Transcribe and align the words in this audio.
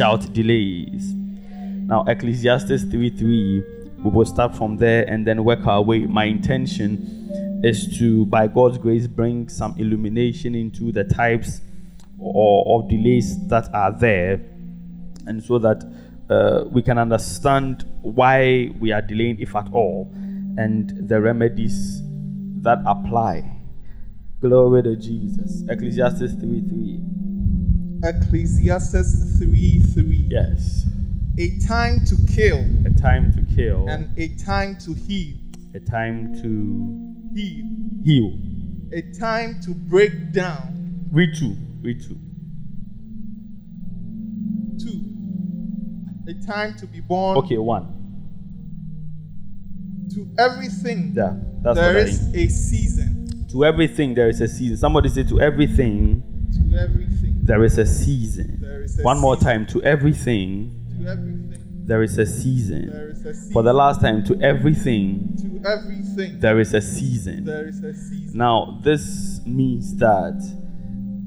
Shout 0.00 0.32
delays. 0.32 1.12
Now, 1.12 2.04
Ecclesiastes 2.08 2.84
3 2.84 3.10
3, 3.10 3.64
we 4.02 4.10
will 4.10 4.24
start 4.24 4.56
from 4.56 4.78
there 4.78 5.04
and 5.06 5.26
then 5.26 5.44
work 5.44 5.66
our 5.66 5.82
way. 5.82 6.06
My 6.06 6.24
intention 6.24 7.60
is 7.62 7.98
to, 7.98 8.24
by 8.24 8.46
God's 8.46 8.78
grace, 8.78 9.06
bring 9.06 9.50
some 9.50 9.74
illumination 9.76 10.54
into 10.54 10.90
the 10.90 11.04
types 11.04 11.60
or 12.18 12.80
of 12.82 12.88
delays 12.88 13.46
that 13.48 13.68
are 13.74 13.92
there, 13.92 14.40
and 15.26 15.44
so 15.44 15.58
that 15.58 15.84
uh, 16.30 16.64
we 16.70 16.80
can 16.80 16.96
understand 16.96 17.84
why 18.00 18.70
we 18.80 18.92
are 18.92 19.02
delaying, 19.02 19.38
if 19.38 19.54
at 19.54 19.68
all, 19.70 20.10
and 20.56 21.10
the 21.10 21.20
remedies 21.20 22.00
that 22.62 22.78
apply. 22.86 23.54
Glory 24.40 24.82
to 24.82 24.96
Jesus. 24.96 25.62
Ecclesiastes 25.68 26.32
3 26.40 26.62
3. 26.70 27.19
Ecclesiastes 28.02 29.38
3 29.38 29.78
3. 29.80 30.26
Yes. 30.30 30.86
A 31.38 31.58
time 31.66 32.04
to 32.06 32.16
kill 32.32 32.58
A 32.86 32.90
time 33.00 33.32
to 33.32 33.54
kill, 33.54 33.88
and 33.88 34.08
a 34.18 34.28
time 34.36 34.76
to 34.78 34.92
heal. 34.94 35.36
a 35.74 35.80
time 35.80 36.34
to 36.42 37.06
Heal. 37.34 37.64
heal. 38.04 38.32
A 38.92 39.02
time 39.18 39.60
to 39.62 39.70
break 39.72 40.32
down. 40.32 41.06
Read 41.12 41.34
two. 41.36 41.56
Read 41.80 42.00
two. 42.02 42.18
Two. 44.78 45.04
A 46.28 46.34
time 46.46 46.74
to 46.76 46.86
be 46.86 47.00
born. 47.00 47.38
Okay, 47.38 47.58
one. 47.58 47.86
To 50.14 50.28
everything 50.38 51.12
Yeah, 51.14 51.36
that's 51.62 51.78
there 51.78 51.94
what 51.94 52.02
I 52.02 52.08
is 52.08 52.34
a 52.34 52.48
season. 52.48 53.46
To 53.52 53.64
everything 53.64 54.14
there 54.14 54.28
is 54.28 54.40
a 54.40 54.48
season. 54.48 54.76
Somebody 54.76 55.08
say 55.08 55.22
to 55.24 55.40
everything 55.40 56.22
To 56.52 56.76
everything 56.78 57.09
there 57.50 57.64
is 57.64 57.78
a 57.78 57.84
season. 57.86 58.58
there 58.60 58.82
is 58.84 59.00
a 59.00 59.02
One 59.02 59.18
more 59.18 59.36
time. 59.36 59.66
To 59.66 59.82
everything 59.82 60.70
To 61.02 61.08
everything 61.10 61.82
there 61.84 62.02
is 62.04 62.16
a 62.16 62.24
season. 62.24 62.90
there 62.92 63.10
is 63.10 63.26
a 63.26 63.34
season. 63.34 63.52
For 63.52 63.64
the 63.64 63.72
last 63.72 64.00
time, 64.00 64.22
to 64.26 64.40
everything 64.40 65.34
to 65.42 65.68
everything 65.68 66.38
there 66.38 66.60
is 66.60 66.72
a 66.74 66.80
season. 66.80 67.44
there 67.44 67.66
is 67.66 67.82
a 67.82 67.92
season. 67.92 68.38
Now, 68.38 68.78
this 68.84 69.40
means 69.44 69.96
that 69.96 70.38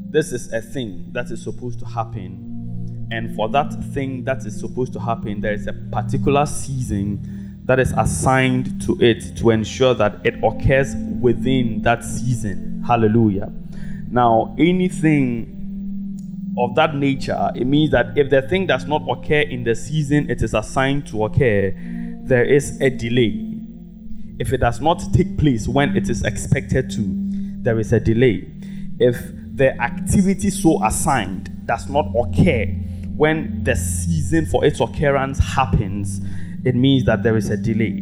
this 0.10 0.32
is 0.32 0.54
a 0.54 0.62
thing 0.62 1.10
that 1.12 1.30
is 1.30 1.44
supposed 1.44 1.80
to 1.80 1.86
happen. 1.86 3.10
And 3.12 3.36
for 3.36 3.50
that 3.50 3.74
thing 3.94 4.24
that 4.24 4.46
is 4.46 4.58
supposed 4.58 4.94
to 4.94 5.00
happen, 5.02 5.42
there 5.42 5.54
is 5.54 5.68
a 5.68 5.74
particular 5.74 6.46
season 6.46 7.60
that 7.66 7.80
is 7.82 7.92
assigned 7.98 8.82
to 8.84 8.98
it 9.02 9.36
to 9.38 9.50
ensure 9.50 9.94
that 9.96 10.26
it 10.26 10.36
occurs 10.42 10.96
within 11.20 11.82
that 11.82 12.02
season. 12.06 12.82
Hallelujah. 12.88 13.52
Now, 14.10 14.56
anything 14.58 15.53
of 16.58 16.76
that 16.76 16.96
nature, 16.96 17.52
it 17.56 17.66
means 17.66 17.92
that 17.92 18.18
if 18.18 18.30
the 18.30 18.42
thing 18.44 18.68
does 18.68 18.86
not 18.86 19.02
occur 19.10 19.42
in 19.42 19.64
the 19.64 19.76
season 19.76 20.30
it 20.30 20.42
is 20.42 20.54
assigned 20.54 21.08
to 21.08 21.26
occur, 21.26 21.74
there 22.24 22.44
is 22.44 22.80
a 22.80 22.90
delay. 22.90 23.50
If 24.40 24.54
it 24.54 24.58
does 24.58 24.82
not 24.82 25.02
take 25.14 25.38
place 25.38 25.68
when 25.68 25.96
it 25.96 26.10
is 26.10 26.24
expected 26.24 26.90
to, 26.92 27.04
there 27.62 27.80
is 27.80 27.94
a 27.94 28.00
delay. 28.00 28.48
If 29.00 29.18
the 29.56 29.80
activity 29.82 30.50
so 30.50 30.84
assigned 30.84 31.66
does 31.66 31.90
not 31.90 32.06
occur 32.16 32.66
when 33.16 33.64
the 33.64 33.76
season 33.76 34.46
for 34.46 34.66
its 34.66 34.80
occurrence 34.80 35.40
happens, 35.40 36.22
it 36.66 36.76
means 36.76 37.06
that 37.06 37.24
there 37.24 37.38
is 37.38 37.50
a 37.50 37.58
delay. 37.58 38.02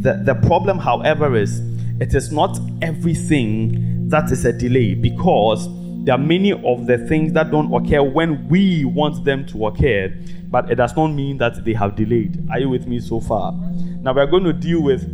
The, 0.00 0.22
the 0.24 0.34
problem, 0.46 0.78
however, 0.78 1.36
is 1.36 1.60
it 2.00 2.14
is 2.14 2.32
not 2.32 2.58
everything 2.82 4.08
that 4.08 4.30
is 4.30 4.44
a 4.44 4.52
delay 4.52 4.94
because 4.94 5.68
there 6.04 6.16
are 6.16 6.18
many 6.18 6.52
of 6.52 6.86
the 6.86 6.98
things 7.06 7.32
that 7.32 7.50
don't 7.52 7.72
occur 7.72 8.02
when 8.02 8.48
we 8.48 8.84
want 8.84 9.24
them 9.24 9.46
to 9.46 9.66
occur, 9.66 10.12
but 10.48 10.68
it 10.68 10.74
does 10.74 10.96
not 10.96 11.08
mean 11.08 11.38
that 11.38 11.64
they 11.64 11.72
have 11.74 11.94
delayed. 11.94 12.44
Are 12.50 12.58
you 12.58 12.68
with 12.68 12.88
me 12.88 12.98
so 12.98 13.20
far? 13.20 13.52
Now 13.52 14.12
we're 14.12 14.26
going 14.26 14.42
to 14.44 14.52
deal 14.52 14.82
with 14.82 15.04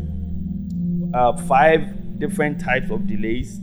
uh, 1.15 1.37
five 1.47 2.19
different 2.19 2.59
types 2.59 2.91
of 2.91 3.07
delays. 3.07 3.61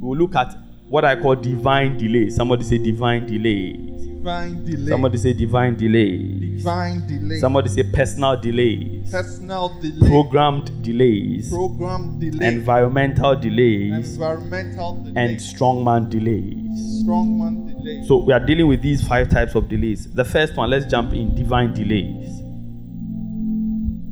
We 0.00 0.08
will 0.08 0.16
look 0.16 0.34
at 0.34 0.56
what 0.88 1.04
I 1.04 1.14
call 1.14 1.36
divine 1.36 1.96
delay. 1.96 2.28
Somebody 2.28 2.64
say 2.64 2.78
divine 2.78 3.26
delays. 3.26 3.93
Divine 4.24 4.64
delay. 4.64 4.88
Somebody 4.88 5.18
say 5.18 5.32
divine 5.34 5.76
delays. 5.76 6.56
Divine 6.62 7.06
delay. 7.06 7.40
Somebody 7.40 7.68
say 7.68 7.82
personal 7.82 8.40
delays. 8.40 9.10
Personal 9.10 9.68
delay. 9.82 10.08
Programmed 10.08 10.82
delays. 10.82 11.50
Program 11.50 12.18
delay. 12.18 12.46
Environmental 12.46 13.36
delays. 13.36 14.14
environmental 14.14 14.94
delay. 15.02 15.22
And 15.22 15.36
strongman 15.36 16.08
delays. 16.08 17.04
strongman 17.04 17.66
delay. 17.68 18.02
So 18.08 18.16
we 18.16 18.32
are 18.32 18.40
dealing 18.40 18.66
with 18.66 18.80
these 18.80 19.06
five 19.06 19.28
types 19.28 19.54
of 19.56 19.68
delays. 19.68 20.10
The 20.10 20.24
first 20.24 20.56
one, 20.56 20.70
let's 20.70 20.86
jump 20.86 21.12
in 21.12 21.34
divine 21.34 21.74
delays. 21.74 22.30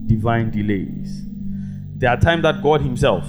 Divine 0.09 0.51
delays. 0.51 1.22
There 1.97 2.11
are 2.11 2.19
times 2.21 2.43
that 2.43 2.62
God 2.62 2.83
Himself, 2.83 3.25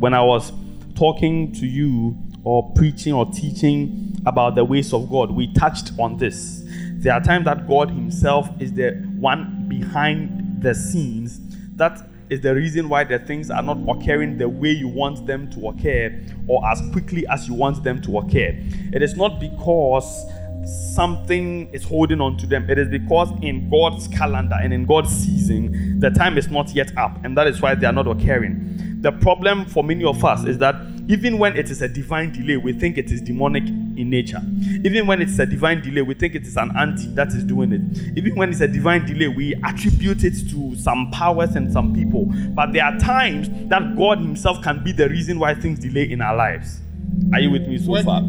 when 0.00 0.12
I 0.14 0.22
was 0.24 0.52
talking 0.96 1.52
to 1.52 1.64
you 1.64 2.23
or 2.44 2.70
preaching 2.74 3.12
or 3.12 3.26
teaching 3.32 4.16
about 4.26 4.54
the 4.54 4.64
ways 4.64 4.92
of 4.92 5.10
God, 5.10 5.30
we 5.30 5.52
touched 5.54 5.92
on 5.98 6.18
this. 6.18 6.62
There 6.96 7.12
are 7.12 7.20
times 7.20 7.46
that 7.46 7.66
God 7.66 7.90
Himself 7.90 8.48
is 8.60 8.72
the 8.72 8.92
one 9.18 9.66
behind 9.68 10.62
the 10.62 10.74
scenes 10.74 11.40
that 11.76 12.06
is 12.30 12.40
the 12.40 12.54
reason 12.54 12.88
why 12.88 13.04
the 13.04 13.18
things 13.18 13.50
are 13.50 13.62
not 13.62 13.78
occurring 13.88 14.38
the 14.38 14.48
way 14.48 14.70
you 14.70 14.88
want 14.88 15.26
them 15.26 15.50
to 15.50 15.68
occur 15.68 16.18
or 16.48 16.66
as 16.66 16.80
quickly 16.92 17.26
as 17.28 17.46
you 17.48 17.54
want 17.54 17.82
them 17.84 18.00
to 18.02 18.18
occur. 18.18 18.56
It 18.92 19.02
is 19.02 19.16
not 19.16 19.40
because 19.40 20.24
something 20.94 21.72
is 21.74 21.84
holding 21.84 22.20
on 22.20 22.38
to 22.38 22.46
them. 22.46 22.68
It 22.70 22.78
is 22.78 22.88
because 22.88 23.30
in 23.42 23.68
God's 23.68 24.08
calendar 24.08 24.56
and 24.62 24.72
in 24.72 24.86
God's 24.86 25.10
season, 25.10 26.00
the 26.00 26.10
time 26.10 26.38
is 26.38 26.48
not 26.48 26.74
yet 26.74 26.96
up, 26.96 27.22
and 27.24 27.36
that 27.36 27.46
is 27.46 27.60
why 27.60 27.74
they 27.74 27.86
are 27.86 27.92
not 27.92 28.06
occurring. 28.06 29.00
The 29.02 29.12
problem 29.12 29.66
for 29.66 29.84
many 29.84 30.04
of 30.04 30.24
us 30.24 30.44
is 30.44 30.56
that 30.58 30.76
even 31.08 31.38
when 31.38 31.56
it 31.56 31.70
is 31.70 31.82
a 31.82 31.88
divine 31.88 32.32
delay, 32.32 32.56
we 32.56 32.72
think 32.72 32.96
it 32.96 33.10
is 33.10 33.20
demonic 33.20 33.64
in 33.64 34.08
nature. 34.08 34.40
Even 34.84 35.06
when 35.06 35.20
it's 35.20 35.38
a 35.38 35.46
divine 35.46 35.82
delay, 35.82 36.02
we 36.02 36.14
think 36.14 36.34
it 36.34 36.46
is 36.46 36.56
an 36.56 36.74
anti 36.76 37.06
that 37.14 37.28
is 37.28 37.44
doing 37.44 37.72
it. 37.72 38.16
Even 38.16 38.34
when 38.36 38.50
it's 38.50 38.60
a 38.60 38.68
divine 38.68 39.04
delay, 39.04 39.28
we 39.28 39.54
attribute 39.64 40.24
it 40.24 40.34
to 40.50 40.74
some 40.76 41.10
powers 41.10 41.56
and 41.56 41.72
some 41.72 41.94
people. 41.94 42.26
But 42.54 42.72
there 42.72 42.84
are 42.84 42.98
times 42.98 43.48
that 43.68 43.96
God 43.96 44.18
Himself 44.18 44.62
can 44.62 44.82
be 44.82 44.92
the 44.92 45.08
reason 45.08 45.38
why 45.38 45.54
things 45.54 45.78
delay 45.78 46.10
in 46.10 46.20
our 46.20 46.34
lives. 46.34 46.80
Are 47.32 47.40
you 47.40 47.50
with 47.50 47.68
me 47.68 47.78
so 47.78 48.02
far? 48.02 48.22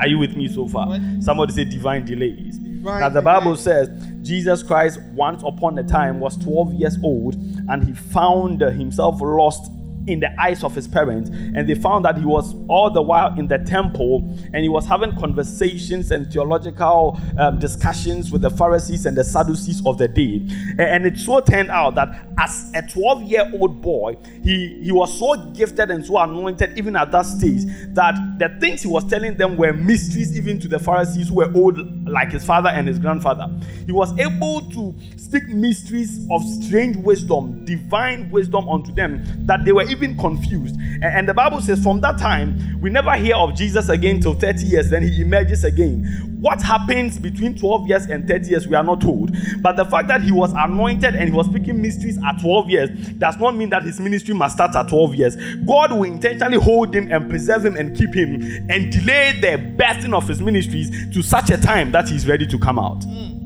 Are 0.00 0.08
you 0.08 0.18
with 0.18 0.36
me 0.36 0.48
so 0.48 0.66
far? 0.68 0.98
Somebody 1.20 1.52
say 1.52 1.64
divine 1.64 2.06
delays. 2.06 2.58
Divine 2.58 3.00
now 3.00 3.08
the 3.10 3.20
Bible 3.20 3.56
says 3.56 3.90
Jesus 4.22 4.62
Christ 4.62 5.00
once 5.12 5.42
upon 5.44 5.78
a 5.78 5.82
time 5.82 6.18
was 6.18 6.36
12 6.38 6.74
years 6.74 6.98
old 7.02 7.34
and 7.68 7.84
he 7.84 7.92
found 7.92 8.62
himself 8.62 9.20
lost 9.20 9.70
in 10.06 10.20
the 10.20 10.40
eyes 10.40 10.64
of 10.64 10.74
his 10.74 10.88
parents 10.88 11.30
and 11.30 11.68
they 11.68 11.74
found 11.74 12.04
that 12.04 12.16
he 12.16 12.24
was 12.24 12.54
all 12.68 12.90
the 12.90 13.02
while 13.02 13.38
in 13.38 13.46
the 13.48 13.58
temple 13.58 14.22
and 14.52 14.62
he 14.62 14.68
was 14.68 14.86
having 14.86 15.14
conversations 15.16 16.10
and 16.10 16.32
theological 16.32 17.20
um, 17.38 17.58
discussions 17.58 18.32
with 18.32 18.42
the 18.42 18.50
Pharisees 18.50 19.06
and 19.06 19.16
the 19.16 19.24
Sadducees 19.24 19.82
of 19.86 19.98
the 19.98 20.08
day 20.08 20.40
and 20.78 21.06
it 21.06 21.18
so 21.18 21.40
turned 21.40 21.70
out 21.70 21.94
that 21.94 22.26
as 22.38 22.72
a 22.74 22.82
12 22.82 23.22
year 23.24 23.50
old 23.54 23.80
boy 23.82 24.16
he, 24.42 24.80
he 24.82 24.92
was 24.92 25.16
so 25.18 25.36
gifted 25.52 25.90
and 25.90 26.04
so 26.04 26.18
anointed 26.18 26.76
even 26.78 26.96
at 26.96 27.12
that 27.12 27.26
stage 27.26 27.62
that 27.94 28.14
the 28.38 28.48
things 28.60 28.82
he 28.82 28.88
was 28.88 29.04
telling 29.04 29.36
them 29.36 29.56
were 29.56 29.72
mysteries 29.72 30.36
even 30.36 30.58
to 30.60 30.68
the 30.68 30.78
Pharisees 30.78 31.28
who 31.28 31.36
were 31.36 31.52
old 31.54 31.78
like 32.08 32.30
his 32.30 32.44
father 32.44 32.68
and 32.68 32.88
his 32.88 32.98
grandfather. 32.98 33.48
He 33.86 33.92
was 33.92 34.16
able 34.18 34.62
to 34.70 34.94
speak 35.16 35.48
mysteries 35.48 36.26
of 36.30 36.42
strange 36.62 36.96
wisdom, 36.96 37.64
divine 37.64 38.30
wisdom 38.30 38.68
unto 38.68 38.92
them 38.92 39.24
that 39.46 39.64
they 39.64 39.72
were 39.72 39.88
even 39.90 40.16
confused. 40.16 40.76
A- 41.02 41.06
And, 41.16 41.28
the 41.28 41.34
Bible 41.34 41.60
says 41.60 41.82
from 41.82 42.00
that 42.00 42.18
time, 42.18 42.78
we 42.80 42.90
never 42.90 43.12
hear 43.12 43.36
of 43.36 43.54
Jesus 43.54 43.88
again 43.88 44.20
till 44.20 44.34
30 44.34 44.64
years, 44.64 44.90
then 44.90 45.02
he 45.02 45.22
emerges 45.22 45.64
again. 45.64 46.26
What 46.40 46.62
happens 46.62 47.18
between 47.18 47.54
12 47.58 47.86
years 47.86 48.06
and 48.06 48.26
30 48.26 48.48
years, 48.48 48.66
we 48.66 48.74
are 48.74 48.82
not 48.82 49.02
told. 49.02 49.36
But 49.60 49.76
the 49.76 49.84
fact 49.84 50.08
that 50.08 50.22
he 50.22 50.32
was 50.32 50.52
anointed 50.54 51.14
and 51.14 51.28
he 51.28 51.34
was 51.34 51.46
speaking 51.46 51.82
mysteries 51.82 52.18
at 52.24 52.40
12 52.40 52.70
years 52.70 52.90
does 53.18 53.36
not 53.38 53.54
mean 53.56 53.68
that 53.70 53.82
his 53.82 54.00
ministry 54.00 54.34
must 54.34 54.54
start 54.56 54.74
at 54.74 54.88
12 54.88 55.14
years. 55.16 55.36
God 55.66 55.92
will 55.92 56.04
intentionally 56.04 56.56
hold 56.56 56.94
him 56.94 57.12
and 57.12 57.28
preserve 57.28 57.66
him 57.66 57.76
and 57.76 57.94
keep 57.94 58.14
him 58.14 58.42
and 58.70 58.90
delay 58.90 59.38
the 59.38 59.58
birthing 59.76 60.14
of 60.14 60.26
his 60.26 60.40
ministries 60.40 60.90
to 61.12 61.20
such 61.22 61.50
a 61.50 61.58
time 61.58 61.92
that 61.92 62.08
he's 62.08 62.26
ready 62.26 62.46
to 62.46 62.58
come 62.58 62.78
out. 62.78 63.04
Hmm. 63.04 63.39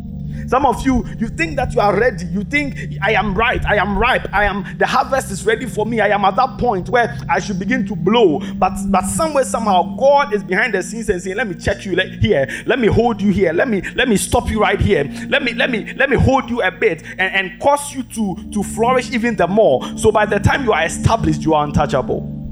Some 0.46 0.66
of 0.66 0.84
you, 0.84 1.04
you 1.18 1.28
think 1.28 1.56
that 1.56 1.74
you 1.74 1.80
are 1.80 1.98
ready. 1.98 2.26
You 2.26 2.44
think 2.44 2.76
I 3.02 3.12
am 3.12 3.34
right. 3.34 3.64
I 3.64 3.76
am 3.76 3.98
ripe. 3.98 4.26
I 4.32 4.44
am 4.44 4.64
the 4.78 4.86
harvest 4.86 5.30
is 5.30 5.44
ready 5.46 5.66
for 5.66 5.86
me. 5.86 6.00
I 6.00 6.08
am 6.08 6.24
at 6.24 6.36
that 6.36 6.58
point 6.58 6.88
where 6.88 7.16
I 7.28 7.40
should 7.40 7.58
begin 7.58 7.86
to 7.86 7.96
blow. 7.96 8.40
But 8.54 8.72
but 8.88 9.04
somewhere 9.06 9.44
somehow 9.44 9.96
God 9.96 10.34
is 10.34 10.42
behind 10.42 10.74
the 10.74 10.82
scenes 10.82 11.08
and 11.08 11.20
saying, 11.20 11.36
"Let 11.36 11.48
me 11.48 11.54
check 11.54 11.84
you 11.84 11.96
here. 12.20 12.46
Let 12.66 12.78
me 12.78 12.88
hold 12.88 13.20
you 13.20 13.32
here. 13.32 13.52
Let 13.52 13.68
me 13.68 13.82
let 13.94 14.08
me 14.08 14.16
stop 14.16 14.50
you 14.50 14.60
right 14.60 14.80
here. 14.80 15.04
Let 15.28 15.42
me 15.42 15.54
let 15.54 15.70
me 15.70 15.92
let 15.94 16.10
me 16.10 16.16
hold 16.16 16.50
you 16.50 16.62
a 16.62 16.70
bit 16.70 17.02
and, 17.18 17.20
and 17.20 17.60
cause 17.60 17.94
you 17.94 18.02
to 18.02 18.50
to 18.52 18.62
flourish 18.62 19.10
even 19.12 19.36
the 19.36 19.46
more. 19.46 19.82
So 19.98 20.12
by 20.12 20.26
the 20.26 20.38
time 20.38 20.64
you 20.64 20.72
are 20.72 20.84
established, 20.84 21.42
you 21.42 21.54
are 21.54 21.64
untouchable." 21.64 22.44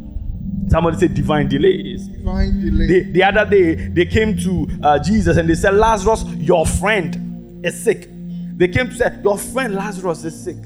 Somebody 0.72 0.96
said 0.96 1.12
divine 1.12 1.48
delays. 1.48 2.06
Divine 2.06 2.60
delay. 2.60 2.86
The, 2.86 3.12
the 3.12 3.24
other 3.24 3.44
day, 3.44 3.74
they 3.74 4.06
came 4.06 4.38
to 4.38 4.66
uh, 4.82 4.98
Jesus 5.00 5.36
and 5.36 5.46
they 5.46 5.54
said, 5.54 5.74
Lazarus, 5.74 6.24
your 6.38 6.64
friend, 6.64 7.21
is 7.64 7.82
sick. 7.82 8.08
They 8.56 8.68
came 8.68 8.88
to 8.88 8.94
say, 8.94 9.20
Your 9.22 9.38
friend 9.38 9.74
Lazarus 9.74 10.24
is 10.24 10.44
sick. 10.44 10.56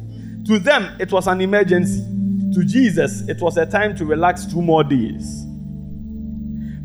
To 0.47 0.59
them, 0.59 0.97
it 1.01 1.13
was 1.13 1.27
an 1.27 1.41
emergency. 1.41 2.01
To 2.53 2.65
Jesus, 2.65 3.23
it 3.29 3.41
was 3.41 3.57
a 3.57 3.67
time 3.67 3.97
to 3.97 4.05
relax 4.05 4.47
two 4.47 4.63
more 4.63 4.85
days. 4.85 5.45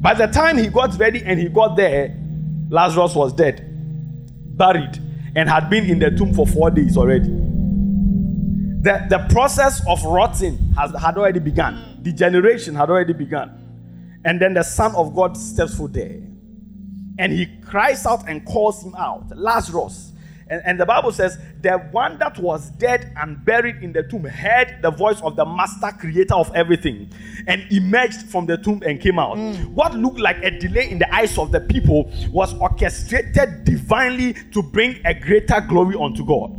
By 0.01 0.15
the 0.15 0.27
time 0.27 0.57
he 0.57 0.67
got 0.67 0.97
ready 0.97 1.23
and 1.23 1.39
he 1.39 1.47
got 1.47 1.75
there, 1.75 2.17
Lazarus 2.69 3.13
was 3.13 3.33
dead, 3.33 3.63
buried, 4.57 4.97
and 5.35 5.47
had 5.47 5.69
been 5.69 5.85
in 5.85 5.99
the 5.99 6.09
tomb 6.09 6.33
for 6.33 6.47
four 6.47 6.71
days 6.71 6.97
already. 6.97 7.29
The, 8.81 9.05
the 9.09 9.27
process 9.29 9.85
of 9.87 10.03
rotting 10.03 10.57
has, 10.75 10.91
had 10.99 11.17
already 11.17 11.39
begun, 11.39 11.99
degeneration 12.01 12.73
had 12.73 12.89
already 12.89 13.13
begun. 13.13 13.57
And 14.25 14.41
then 14.41 14.55
the 14.55 14.63
Son 14.63 14.95
of 14.95 15.15
God 15.15 15.37
steps 15.37 15.77
foot 15.77 15.93
there. 15.93 16.19
And 17.21 17.31
he 17.31 17.45
cries 17.45 18.05
out 18.05 18.27
and 18.27 18.43
calls 18.45 18.83
him 18.83 18.95
out 18.95 19.37
Lazarus, 19.37 20.11
and, 20.51 20.61
and 20.65 20.79
the 20.79 20.85
Bible 20.85 21.13
says, 21.13 21.37
the 21.61 21.77
one 21.91 22.17
that 22.19 22.37
was 22.37 22.71
dead 22.71 23.13
and 23.15 23.43
buried 23.45 23.77
in 23.81 23.93
the 23.93 24.03
tomb 24.03 24.25
heard 24.25 24.79
the 24.81 24.91
voice 24.91 25.21
of 25.21 25.37
the 25.37 25.45
master 25.45 25.97
creator 25.97 26.35
of 26.35 26.51
everything 26.53 27.09
and 27.47 27.63
emerged 27.71 28.23
from 28.23 28.47
the 28.47 28.57
tomb 28.57 28.83
and 28.85 28.99
came 28.99 29.17
out. 29.17 29.37
Mm. 29.37 29.67
What 29.67 29.93
looked 29.95 30.19
like 30.19 30.43
a 30.43 30.51
delay 30.51 30.89
in 30.91 30.99
the 30.99 31.15
eyes 31.15 31.37
of 31.37 31.53
the 31.53 31.61
people 31.61 32.11
was 32.31 32.53
orchestrated 32.55 33.63
divinely 33.63 34.33
to 34.51 34.61
bring 34.61 34.99
a 35.05 35.13
greater 35.13 35.61
glory 35.61 35.95
unto 35.97 36.25
God. 36.25 36.51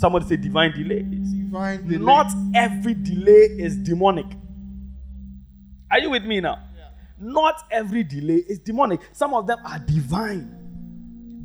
Somebody 0.00 0.26
say 0.26 0.36
divine 0.36 0.72
delays. 0.72 1.32
Divine 1.32 1.86
delay. 1.86 2.04
Not 2.04 2.32
every 2.56 2.94
delay 2.94 3.54
is 3.56 3.76
demonic. 3.76 4.26
Are 5.92 6.00
you 6.00 6.10
with 6.10 6.24
me 6.24 6.40
now? 6.40 6.58
Not 7.22 7.62
every 7.70 8.02
delay 8.02 8.44
is 8.48 8.58
demonic. 8.58 9.00
Some 9.12 9.32
of 9.32 9.46
them 9.46 9.60
are 9.64 9.78
divine. 9.78 10.58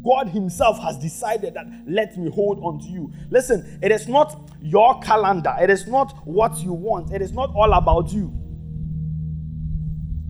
God 0.03 0.27
Himself 0.29 0.79
has 0.79 0.97
decided 0.97 1.53
that 1.53 1.67
let 1.85 2.17
me 2.17 2.31
hold 2.31 2.59
on 2.63 2.79
to 2.79 2.87
you. 2.87 3.13
Listen, 3.29 3.79
it 3.83 3.91
is 3.91 4.07
not 4.07 4.49
your 4.59 4.99
calendar, 5.01 5.55
it 5.61 5.69
is 5.69 5.85
not 5.85 6.15
what 6.25 6.57
you 6.57 6.73
want, 6.73 7.13
it 7.13 7.21
is 7.21 7.31
not 7.31 7.53
all 7.53 7.73
about 7.73 8.11
you. 8.11 8.33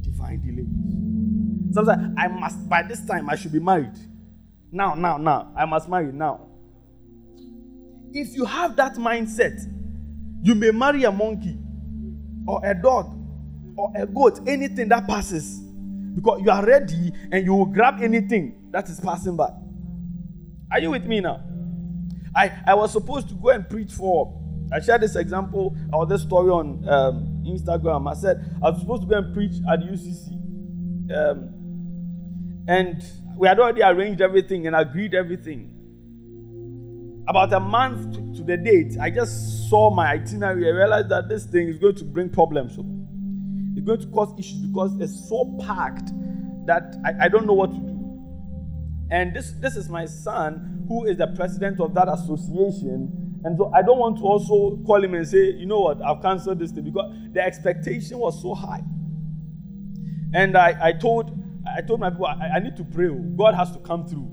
Divine 0.01 0.41
delay. 0.41 0.67
Sometimes 1.73 2.13
I 2.17 2.27
must, 2.27 2.67
by 2.67 2.83
this 2.83 3.05
time, 3.05 3.29
I 3.29 3.35
should 3.35 3.53
be 3.53 3.59
married. 3.59 3.97
Now, 4.71 4.95
now, 4.95 5.17
now. 5.17 5.53
I 5.55 5.65
must 5.65 5.87
marry 5.87 6.11
now. 6.11 6.45
If 8.11 8.35
you 8.35 8.43
have 8.43 8.75
that 8.75 8.95
mindset, 8.95 9.61
you 10.41 10.55
may 10.55 10.71
marry 10.71 11.05
a 11.05 11.11
monkey 11.11 11.57
or 12.47 12.65
a 12.65 12.73
dog 12.73 13.16
or 13.77 13.91
a 13.95 14.05
goat, 14.05 14.39
anything 14.47 14.89
that 14.89 15.07
passes. 15.07 15.59
Because 16.15 16.41
you 16.43 16.49
are 16.49 16.65
ready 16.65 17.11
and 17.31 17.45
you 17.45 17.53
will 17.53 17.67
grab 17.67 18.01
anything 18.01 18.69
that 18.71 18.89
is 18.89 18.99
passing 18.99 19.35
by. 19.35 19.49
Are 20.71 20.79
you 20.79 20.89
with 20.91 21.05
me 21.05 21.21
now? 21.21 21.41
I, 22.35 22.51
I 22.65 22.73
was 22.73 22.91
supposed 22.91 23.29
to 23.29 23.35
go 23.35 23.49
and 23.49 23.69
preach 23.69 23.91
for. 23.91 24.33
I 24.73 24.79
shared 24.79 25.01
this 25.01 25.15
example 25.15 25.75
or 25.93 26.05
this 26.05 26.23
story 26.23 26.49
on 26.49 26.87
um, 26.89 27.43
Instagram. 27.45 28.09
I 28.09 28.15
said 28.15 28.43
I 28.63 28.71
was 28.71 28.81
supposed 28.81 29.03
to 29.03 29.07
go 29.07 29.17
and 29.17 29.33
preach 29.33 29.53
at 29.71 29.79
UCC. 29.79 30.33
Um, 31.15 32.65
and 32.67 33.03
we 33.37 33.47
had 33.47 33.59
already 33.59 33.81
arranged 33.81 34.21
everything 34.21 34.67
and 34.67 34.75
agreed 34.75 35.13
everything. 35.13 35.73
About 37.29 37.53
a 37.53 37.59
month 37.59 38.15
to, 38.15 38.37
to 38.37 38.43
the 38.43 38.57
date, 38.57 38.97
I 38.99 39.09
just 39.09 39.69
saw 39.69 39.89
my 39.89 40.07
itinerary. 40.07 40.67
I 40.67 40.71
realized 40.71 41.09
that 41.09 41.29
this 41.29 41.45
thing 41.45 41.67
is 41.67 41.77
going 41.77 41.95
to 41.95 42.03
bring 42.03 42.29
problems. 42.29 42.77
It's 43.77 43.85
going 43.85 44.01
to 44.01 44.07
cause 44.07 44.33
issues 44.39 44.57
because 44.65 44.99
it's 44.99 45.29
so 45.29 45.55
packed 45.63 46.09
that 46.65 46.95
I, 47.05 47.25
I 47.25 47.27
don't 47.29 47.45
know 47.45 47.53
what 47.53 47.71
to 47.71 47.77
do. 47.77 47.97
And 49.11 49.35
this, 49.35 49.51
this 49.61 49.75
is 49.75 49.87
my 49.87 50.05
son, 50.07 50.83
who 50.87 51.05
is 51.05 51.17
the 51.17 51.27
president 51.27 51.79
of 51.79 51.93
that 51.93 52.09
association. 52.09 53.39
And 53.43 53.55
so 53.55 53.71
I 53.75 53.83
don't 53.83 53.99
want 53.99 54.17
to 54.17 54.23
also 54.23 54.83
call 54.83 55.03
him 55.03 55.13
and 55.13 55.27
say, 55.27 55.51
you 55.51 55.67
know 55.67 55.81
what, 55.81 56.01
I've 56.01 56.23
canceled 56.23 56.57
this 56.57 56.71
thing 56.71 56.85
because 56.85 57.13
the 57.31 57.39
expectation 57.39 58.17
was 58.17 58.41
so 58.41 58.55
high. 58.55 58.81
And 60.33 60.57
I, 60.57 60.87
I 60.87 60.91
told 60.93 61.37
I 61.67 61.81
told 61.81 61.99
my 61.99 62.09
people, 62.09 62.25
I, 62.25 62.55
I 62.55 62.59
need 62.59 62.75
to 62.77 62.83
pray. 62.83 63.09
God 63.09 63.53
has 63.53 63.71
to 63.73 63.79
come 63.79 64.07
through. 64.07 64.31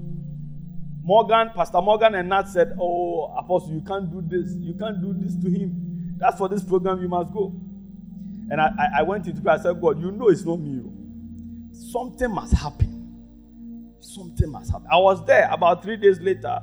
Morgan, 1.03 1.51
Pastor 1.55 1.83
Morgan 1.83 2.15
and 2.15 2.31
Nat 2.31 2.45
said, 2.49 2.75
Oh, 2.81 3.35
Apostle, 3.37 3.75
you 3.75 3.83
can't 3.83 4.11
do 4.11 4.23
this. 4.23 4.55
You 4.55 4.75
can't 4.75 5.03
do 5.03 5.13
this 5.13 5.37
to 5.37 5.51
him. 5.51 6.17
That's 6.17 6.39
for 6.39 6.49
this 6.49 6.63
program, 6.63 7.03
you 7.03 7.09
must 7.09 7.31
go. 7.33 7.61
And 8.51 8.61
I, 8.61 8.71
I, 8.99 9.03
went 9.03 9.27
into 9.27 9.41
prayer. 9.41 9.57
I 9.59 9.63
said, 9.63 9.81
God, 9.81 10.01
you 10.01 10.11
know 10.11 10.29
it's 10.29 10.45
not 10.45 10.61
me. 10.61 10.83
Oh. 10.85 10.93
Something 11.73 12.31
must 12.31 12.53
happen 12.53 12.95
something 14.05 14.51
must 14.51 14.71
happen. 14.71 14.87
I 14.91 14.99
was 14.99 15.25
there 15.27 15.49
about 15.51 15.83
three 15.83 15.97
days 15.97 16.21
later. 16.21 16.61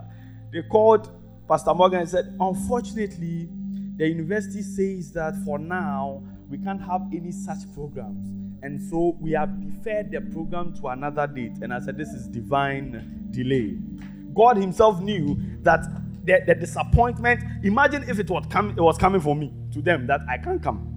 They 0.51 0.61
called 0.63 1.09
Pastor 1.47 1.73
Morgan 1.73 2.01
and 2.01 2.09
said, 2.09 2.35
Unfortunately, 2.39 3.49
the 3.97 4.07
university 4.07 4.61
says 4.61 5.11
that 5.13 5.35
for 5.45 5.59
now, 5.59 6.23
we 6.49 6.57
can't 6.57 6.81
have 6.81 7.01
any 7.13 7.31
such 7.31 7.59
programs. 7.73 8.27
And 8.63 8.81
so 8.81 9.17
we 9.19 9.31
have 9.31 9.59
deferred 9.61 10.11
the 10.11 10.21
program 10.21 10.73
to 10.75 10.87
another 10.89 11.27
date. 11.27 11.57
And 11.61 11.73
I 11.73 11.79
said, 11.79 11.97
This 11.97 12.09
is 12.09 12.27
divine 12.27 13.27
delay. 13.31 13.77
God 14.33 14.57
Himself 14.57 15.01
knew 15.01 15.37
that 15.61 15.81
the, 16.23 16.41
the 16.45 16.55
disappointment, 16.55 17.43
imagine 17.63 18.03
if 18.07 18.19
it 18.19 18.29
was, 18.29 18.45
com- 18.49 18.71
it 18.71 18.81
was 18.81 18.97
coming 18.97 19.21
for 19.21 19.35
me, 19.35 19.51
to 19.73 19.81
them, 19.81 20.07
that 20.07 20.21
I 20.29 20.37
can't 20.37 20.61
come. 20.61 20.90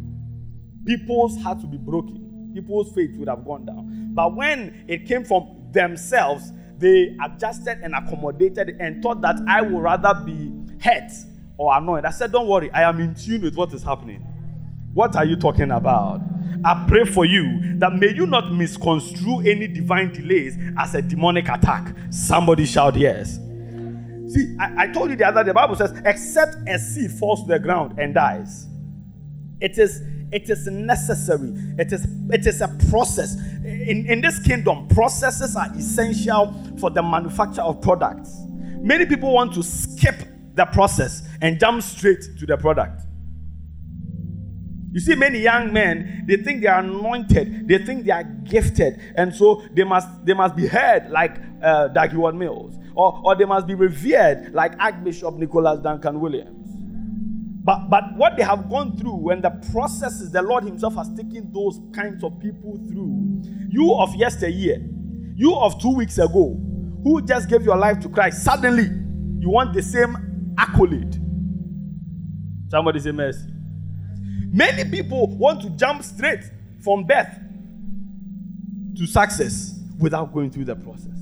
People's 0.86 1.40
hearts 1.40 1.62
would 1.62 1.70
be 1.70 1.78
broken, 1.78 2.50
people's 2.54 2.92
faith 2.94 3.16
would 3.16 3.28
have 3.28 3.44
gone 3.44 3.64
down. 3.64 4.10
But 4.14 4.34
when 4.34 4.84
it 4.88 5.06
came 5.06 5.24
from 5.24 5.68
themselves, 5.72 6.52
they 6.78 7.16
adjusted 7.22 7.80
and 7.82 7.94
accommodated 7.94 8.76
and 8.80 9.02
thought 9.02 9.20
that 9.22 9.36
I 9.48 9.62
would 9.62 9.82
rather 9.82 10.14
be 10.24 10.52
hurt 10.82 11.10
or 11.56 11.76
annoyed. 11.76 12.04
I 12.04 12.10
said, 12.10 12.32
Don't 12.32 12.48
worry, 12.48 12.70
I 12.72 12.82
am 12.82 13.00
in 13.00 13.14
tune 13.14 13.42
with 13.42 13.56
what 13.56 13.72
is 13.72 13.82
happening. 13.82 14.20
What 14.92 15.16
are 15.16 15.24
you 15.24 15.36
talking 15.36 15.70
about? 15.70 16.20
I 16.64 16.84
pray 16.88 17.04
for 17.04 17.24
you 17.24 17.78
that 17.78 17.94
may 17.94 18.14
you 18.14 18.26
not 18.26 18.52
misconstrue 18.52 19.40
any 19.40 19.66
divine 19.66 20.12
delays 20.12 20.56
as 20.78 20.94
a 20.94 21.02
demonic 21.02 21.48
attack. 21.48 21.94
Somebody 22.10 22.64
shout 22.64 22.96
yes. 22.96 23.36
See, 24.28 24.56
I, 24.58 24.84
I 24.84 24.86
told 24.88 25.10
you 25.10 25.16
the 25.16 25.26
other 25.26 25.42
day, 25.42 25.48
the 25.48 25.54
Bible 25.54 25.74
says, 25.76 25.92
except 26.04 26.56
a 26.68 26.78
seed 26.78 27.10
falls 27.10 27.42
to 27.42 27.48
the 27.48 27.58
ground 27.58 27.98
and 27.98 28.14
dies. 28.14 28.66
It 29.60 29.78
is 29.78 30.00
it 30.34 30.50
is 30.50 30.66
necessary. 30.66 31.52
It 31.78 31.92
is 31.92 32.06
it 32.30 32.46
is 32.46 32.60
a 32.60 32.68
process. 32.90 33.36
In, 33.64 34.06
in 34.06 34.20
this 34.20 34.40
kingdom, 34.40 34.88
processes 34.88 35.54
are 35.54 35.72
essential 35.76 36.52
for 36.78 36.90
the 36.90 37.02
manufacture 37.02 37.62
of 37.62 37.80
products. 37.80 38.36
Many 38.80 39.06
people 39.06 39.32
want 39.32 39.54
to 39.54 39.62
skip 39.62 40.16
the 40.54 40.66
process 40.66 41.22
and 41.40 41.58
jump 41.58 41.82
straight 41.82 42.22
to 42.38 42.46
the 42.46 42.56
product. 42.56 43.02
You 44.92 45.00
see, 45.00 45.14
many 45.14 45.40
young 45.40 45.72
men, 45.72 46.24
they 46.28 46.36
think 46.36 46.62
they 46.62 46.68
are 46.68 46.80
anointed, 46.80 47.66
they 47.66 47.78
think 47.78 48.04
they 48.04 48.12
are 48.12 48.22
gifted, 48.22 49.00
and 49.16 49.34
so 49.34 49.62
they 49.72 49.84
must 49.84 50.08
they 50.24 50.34
must 50.34 50.54
be 50.54 50.66
heard 50.66 51.10
like 51.10 51.36
uh, 51.62 51.88
Dag 51.88 52.10
Heward-Mills, 52.10 52.76
or, 52.94 53.20
or 53.24 53.34
they 53.34 53.44
must 53.44 53.66
be 53.66 53.74
revered 53.74 54.52
like 54.52 54.72
Archbishop 54.80 55.34
Nicholas 55.34 55.80
Duncan 55.80 56.20
Williams. 56.20 56.63
But, 57.64 57.88
but 57.88 58.14
what 58.16 58.36
they 58.36 58.42
have 58.42 58.68
gone 58.68 58.96
through 58.96 59.30
and 59.30 59.42
the 59.42 59.50
processes 59.72 60.30
the 60.30 60.42
Lord 60.42 60.64
Himself 60.64 60.94
has 60.96 61.08
taken 61.14 61.50
those 61.50 61.80
kinds 61.94 62.22
of 62.22 62.38
people 62.38 62.78
through, 62.88 63.42
you 63.70 63.94
of 63.94 64.14
yesteryear, 64.14 64.86
you 65.34 65.54
of 65.54 65.80
two 65.80 65.94
weeks 65.94 66.18
ago, 66.18 66.60
who 67.02 67.22
just 67.22 67.48
gave 67.48 67.62
your 67.62 67.76
life 67.76 68.00
to 68.00 68.10
Christ, 68.10 68.44
suddenly 68.44 68.84
you 69.40 69.48
want 69.48 69.72
the 69.72 69.82
same 69.82 70.54
accolade. 70.58 71.18
Somebody 72.68 73.00
say 73.00 73.12
mercy. 73.12 73.48
Many 74.52 74.90
people 74.90 75.26
want 75.36 75.62
to 75.62 75.70
jump 75.70 76.02
straight 76.02 76.44
from 76.82 77.04
birth 77.04 77.34
to 78.96 79.06
success 79.06 79.80
without 79.98 80.34
going 80.34 80.50
through 80.50 80.66
the 80.66 80.76
process. 80.76 81.16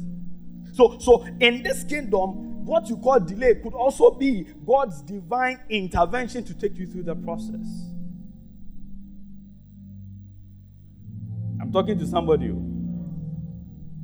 So, 0.72 0.98
so 0.98 1.24
in 1.40 1.62
this 1.62 1.84
kingdom, 1.84 2.51
what 2.64 2.88
you 2.88 2.96
call 2.96 3.20
delay 3.20 3.56
could 3.56 3.74
also 3.74 4.10
be 4.10 4.46
God's 4.66 5.02
divine 5.02 5.60
intervention 5.68 6.44
to 6.44 6.54
take 6.54 6.76
you 6.76 6.86
through 6.86 7.04
the 7.04 7.14
process. 7.14 7.66
I'm 11.60 11.72
talking 11.72 11.98
to 11.98 12.06
somebody. 12.06 12.50
Oh. 12.50 12.62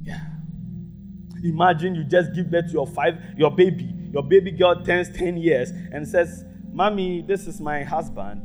Yeah. 0.02 0.20
Imagine 1.44 1.94
you 1.94 2.04
just 2.04 2.32
give 2.34 2.50
birth 2.50 2.66
to 2.66 2.72
your 2.72 2.86
five, 2.86 3.14
your 3.36 3.50
baby. 3.50 3.94
Your 4.12 4.22
baby 4.22 4.52
girl 4.52 4.82
turns 4.84 5.10
10 5.10 5.36
years 5.36 5.70
and 5.70 6.06
says, 6.06 6.44
Mommy, 6.72 7.22
this 7.22 7.46
is 7.46 7.60
my 7.60 7.82
husband. 7.82 8.42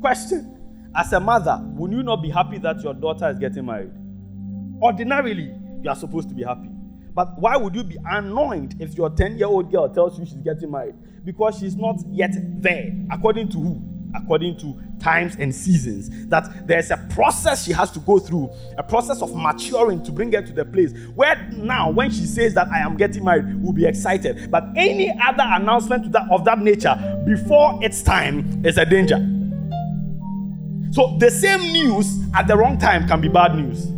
Question 0.00 0.90
As 0.94 1.12
a 1.12 1.20
mother, 1.20 1.58
would 1.76 1.92
you 1.92 2.02
not 2.02 2.22
be 2.22 2.28
happy 2.28 2.58
that 2.58 2.82
your 2.82 2.94
daughter 2.94 3.30
is 3.30 3.38
getting 3.38 3.66
married? 3.66 3.92
Ordinarily, 4.82 5.54
you 5.84 5.90
are 5.90 5.96
supposed 5.96 6.28
to 6.30 6.34
be 6.34 6.42
happy. 6.42 6.68
But 7.14 7.38
why 7.38 7.56
would 7.56 7.74
you 7.74 7.84
be 7.84 7.96
annoyed 8.04 8.74
if 8.80 8.94
your 8.94 9.10
10 9.10 9.36
year 9.38 9.46
old 9.46 9.70
girl 9.70 9.88
tells 9.88 10.18
you 10.18 10.24
she's 10.24 10.34
getting 10.34 10.70
married? 10.70 10.96
Because 11.24 11.58
she's 11.58 11.76
not 11.76 11.96
yet 12.10 12.32
there. 12.60 12.90
According 13.12 13.50
to 13.50 13.58
who? 13.58 13.82
According 14.16 14.58
to 14.58 14.80
times 14.98 15.36
and 15.38 15.54
seasons. 15.54 16.26
That 16.28 16.66
there's 16.66 16.90
a 16.90 16.96
process 17.10 17.64
she 17.64 17.72
has 17.72 17.90
to 17.92 18.00
go 18.00 18.18
through, 18.18 18.50
a 18.78 18.82
process 18.82 19.22
of 19.22 19.34
maturing 19.36 20.02
to 20.04 20.12
bring 20.12 20.32
her 20.32 20.42
to 20.42 20.52
the 20.52 20.64
place 20.64 20.92
where 21.14 21.48
now, 21.52 21.90
when 21.90 22.10
she 22.10 22.24
says 22.24 22.54
that 22.54 22.68
I 22.68 22.78
am 22.78 22.96
getting 22.96 23.24
married, 23.24 23.62
we'll 23.62 23.72
be 23.72 23.86
excited. 23.86 24.50
But 24.50 24.64
any 24.76 25.10
other 25.10 25.44
announcement 25.44 26.10
that, 26.12 26.26
of 26.30 26.44
that 26.46 26.58
nature 26.58 26.96
before 27.26 27.78
its 27.82 28.02
time 28.02 28.64
is 28.64 28.76
a 28.78 28.84
danger. 28.84 29.18
So 30.92 31.16
the 31.18 31.30
same 31.30 31.60
news 31.72 32.20
at 32.34 32.46
the 32.46 32.56
wrong 32.56 32.78
time 32.78 33.06
can 33.06 33.20
be 33.20 33.28
bad 33.28 33.56
news. 33.56 33.94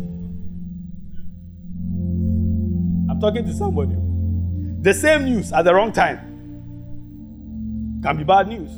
I'm 3.17 3.21
talking 3.21 3.45
to 3.47 3.53
somebody. 3.53 3.95
The 4.83 4.93
same 4.93 5.25
news 5.25 5.51
at 5.51 5.63
the 5.63 5.73
wrong 5.73 5.91
time 5.91 6.19
can 8.03 8.15
be 8.15 8.23
bad 8.23 8.47
news. 8.47 8.69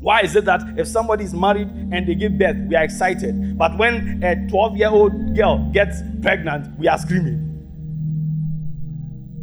Why 0.00 0.22
is 0.22 0.34
it 0.36 0.46
that 0.46 0.62
if 0.78 0.88
somebody 0.88 1.24
is 1.24 1.34
married 1.34 1.68
and 1.68 2.08
they 2.08 2.14
give 2.14 2.38
birth, 2.38 2.56
we 2.66 2.74
are 2.76 2.84
excited, 2.84 3.58
but 3.58 3.76
when 3.76 4.22
a 4.24 4.48
12 4.48 4.78
year 4.78 4.88
old 4.88 5.36
girl 5.36 5.70
gets 5.74 6.00
pregnant, 6.22 6.78
we 6.78 6.88
are 6.88 6.96
screaming? 6.96 7.42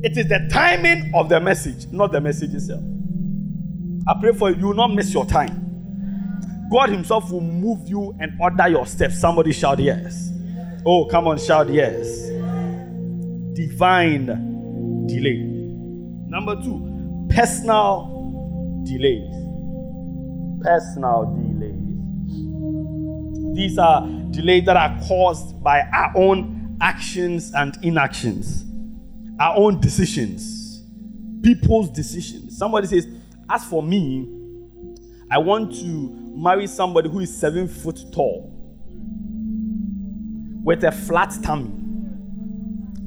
It 0.01 0.17
is 0.17 0.27
the 0.27 0.50
timing 0.51 1.12
of 1.13 1.29
the 1.29 1.39
message, 1.39 1.85
not 1.91 2.12
the 2.12 2.19
message 2.19 2.55
itself. 2.55 2.81
I 4.07 4.19
pray 4.19 4.33
for 4.33 4.50
you, 4.50 4.57
you 4.57 4.67
will 4.69 4.73
not 4.73 4.91
miss 4.95 5.13
your 5.13 5.27
time. 5.27 6.67
God 6.71 6.89
Himself 6.89 7.31
will 7.31 7.41
move 7.41 7.88
you 7.88 8.15
and 8.19 8.35
order 8.41 8.69
your 8.69 8.88
steps. 8.88 9.19
Somebody 9.19 9.53
shout 9.53 9.77
yes. 9.77 10.31
Oh, 10.83 11.05
come 11.05 11.27
on, 11.27 11.38
shout 11.38 11.69
yes. 11.69 12.33
Divine 13.53 14.25
delay. 15.07 15.38
Number 16.27 16.55
two, 16.62 17.27
personal 17.29 18.81
delays. 18.86 19.33
Personal 20.63 21.25
delays. 21.36 21.74
These 23.55 23.77
are 23.77 24.07
delays 24.31 24.65
that 24.65 24.75
are 24.77 25.00
caused 25.07 25.62
by 25.63 25.81
our 25.93 26.12
own 26.15 26.77
actions 26.81 27.53
and 27.53 27.77
inactions, 27.83 28.65
our 29.39 29.55
own 29.55 29.79
decisions, 29.79 30.83
people's 31.43 31.89
decisions. 31.89 32.57
Somebody 32.57 32.88
says, 32.88 33.07
As 33.50 33.63
for 33.65 33.83
me, 33.83 34.27
I 35.29 35.38
want 35.38 35.74
to 35.75 36.33
marry 36.36 36.67
somebody 36.67 37.10
who 37.10 37.19
is 37.19 37.36
seven 37.36 37.67
foot 37.67 38.00
tall 38.12 38.50
with 40.63 40.83
a 40.83 40.91
flat 40.91 41.36
tummy, 41.43 41.72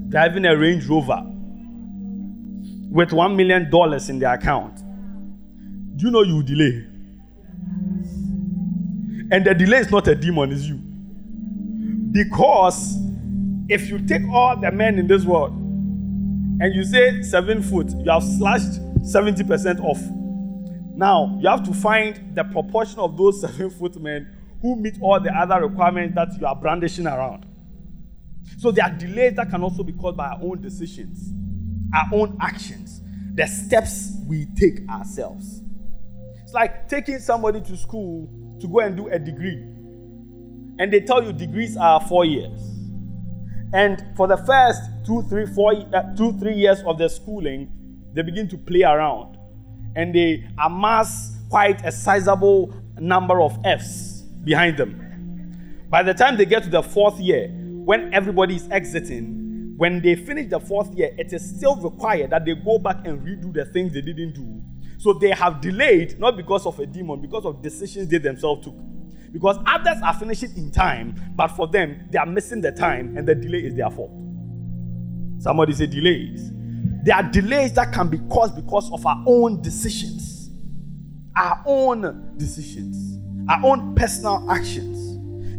driving 0.08 0.44
a 0.46 0.56
Range 0.56 0.84
Rover 0.86 1.22
with 2.90 3.12
one 3.12 3.36
million 3.36 3.70
dollars 3.70 4.08
in 4.08 4.18
their 4.18 4.34
account. 4.34 4.76
Do 5.96 6.06
you 6.06 6.10
know 6.10 6.22
you 6.22 6.42
delay? 6.42 6.86
And 9.30 9.44
the 9.44 9.54
delay 9.54 9.78
is 9.78 9.90
not 9.90 10.06
a 10.08 10.14
demon, 10.14 10.52
it's 10.52 10.62
you. 10.64 10.76
Because 12.12 12.96
if 13.68 13.88
you 13.88 13.98
take 14.06 14.22
all 14.30 14.56
the 14.56 14.70
men 14.70 14.98
in 14.98 15.06
this 15.06 15.24
world 15.24 15.52
and 15.52 16.74
you 16.74 16.84
say 16.84 17.22
seven 17.22 17.62
foot, 17.62 17.90
you 17.90 18.10
have 18.10 18.22
slashed 18.22 18.80
70% 19.02 19.80
off. 19.80 20.00
Now, 20.94 21.38
you 21.40 21.48
have 21.48 21.64
to 21.64 21.74
find 21.74 22.34
the 22.34 22.44
proportion 22.44 23.00
of 23.00 23.16
those 23.16 23.40
seven 23.42 23.70
foot 23.70 24.00
men 24.00 24.36
who 24.62 24.76
meet 24.76 24.98
all 25.00 25.20
the 25.20 25.32
other 25.32 25.66
requirements 25.66 26.14
that 26.14 26.28
you 26.40 26.46
are 26.46 26.56
brandishing 26.56 27.06
around. 27.06 27.45
So 28.58 28.70
there 28.70 28.84
are 28.84 28.90
delays 28.90 29.34
that 29.36 29.50
can 29.50 29.62
also 29.62 29.82
be 29.82 29.92
caused 29.92 30.16
by 30.16 30.28
our 30.28 30.40
own 30.42 30.60
decisions, 30.60 31.32
our 31.94 32.06
own 32.12 32.36
actions, 32.40 33.02
the 33.34 33.46
steps 33.46 34.12
we 34.26 34.46
take 34.56 34.88
ourselves. 34.88 35.62
It's 36.42 36.54
like 36.54 36.88
taking 36.88 37.18
somebody 37.18 37.60
to 37.60 37.76
school 37.76 38.28
to 38.60 38.68
go 38.68 38.80
and 38.80 38.96
do 38.96 39.08
a 39.08 39.18
degree. 39.18 39.62
And 40.78 40.92
they 40.92 41.00
tell 41.00 41.22
you 41.22 41.32
degrees 41.32 41.76
are 41.76 42.00
four 42.00 42.24
years. 42.24 42.60
And 43.72 44.04
for 44.16 44.26
the 44.26 44.36
first 44.36 44.80
two, 45.04 45.22
three, 45.28 45.46
four, 45.46 45.72
uh, 45.72 46.14
two, 46.16 46.38
three 46.38 46.54
years 46.54 46.80
of 46.86 46.98
their 46.98 47.08
schooling, 47.08 47.70
they 48.14 48.22
begin 48.22 48.48
to 48.48 48.56
play 48.56 48.82
around 48.82 49.36
and 49.96 50.14
they 50.14 50.46
amass 50.62 51.36
quite 51.48 51.84
a 51.84 51.90
sizable 51.90 52.74
number 52.98 53.40
of 53.40 53.58
F's 53.64 54.22
behind 54.44 54.76
them. 54.76 55.86
By 55.88 56.02
the 56.02 56.14
time 56.14 56.36
they 56.36 56.44
get 56.44 56.62
to 56.64 56.70
the 56.70 56.82
fourth 56.82 57.18
year, 57.18 57.48
when 57.86 58.12
everybody 58.12 58.56
is 58.56 58.68
exiting, 58.72 59.74
when 59.76 60.02
they 60.02 60.16
finish 60.16 60.50
the 60.50 60.58
fourth 60.58 60.92
year, 60.96 61.14
it 61.16 61.32
is 61.32 61.56
still 61.56 61.76
required 61.76 62.30
that 62.30 62.44
they 62.44 62.52
go 62.52 62.80
back 62.80 63.06
and 63.06 63.24
redo 63.24 63.54
the 63.54 63.64
things 63.66 63.94
they 63.94 64.00
didn't 64.00 64.32
do. 64.34 64.60
So 64.98 65.12
they 65.12 65.30
have 65.30 65.60
delayed, 65.60 66.18
not 66.18 66.36
because 66.36 66.66
of 66.66 66.80
a 66.80 66.86
demon, 66.86 67.20
because 67.20 67.44
of 67.44 67.62
decisions 67.62 68.08
they 68.08 68.18
themselves 68.18 68.64
took. 68.64 68.74
Because 69.32 69.56
others 69.66 69.98
are 70.02 70.14
finishing 70.14 70.50
in 70.56 70.72
time, 70.72 71.14
but 71.36 71.46
for 71.52 71.68
them, 71.68 72.08
they 72.10 72.18
are 72.18 72.26
missing 72.26 72.60
the 72.60 72.72
time, 72.72 73.16
and 73.16 73.28
the 73.28 73.36
delay 73.36 73.60
is 73.60 73.76
their 73.76 73.90
fault. 73.90 74.10
Somebody 75.38 75.72
say 75.74 75.86
delays. 75.86 76.50
There 77.04 77.14
are 77.14 77.22
delays 77.22 77.72
that 77.74 77.92
can 77.92 78.08
be 78.08 78.18
caused 78.30 78.56
because 78.56 78.90
of 78.90 79.06
our 79.06 79.22
own 79.28 79.62
decisions, 79.62 80.50
our 81.36 81.62
own 81.64 82.34
decisions, 82.36 83.20
our 83.48 83.64
own 83.64 83.94
personal 83.94 84.50
actions. 84.50 85.05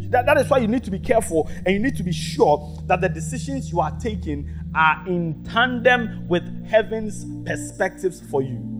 That, 0.10 0.26
that 0.26 0.38
is 0.38 0.50
why 0.50 0.60
you 0.60 0.68
need 0.68 0.84
to 0.86 0.92
be 0.92 1.00
careful 1.00 1.50
and 1.66 1.74
you 1.74 1.80
need 1.80 1.96
to 1.98 2.04
be 2.04 2.14
sure 2.14 2.78
that 2.86 3.02
the 3.02 3.10
decisions 3.10 3.72
you 3.72 3.82
are 3.82 3.92
taking 4.00 4.50
are 4.74 5.04
in 5.08 5.44
tandem 5.44 6.28
with 6.28 6.66
heaven's 6.68 7.26
perspectives 7.46 8.22
for 8.30 8.42
you. 8.42 8.78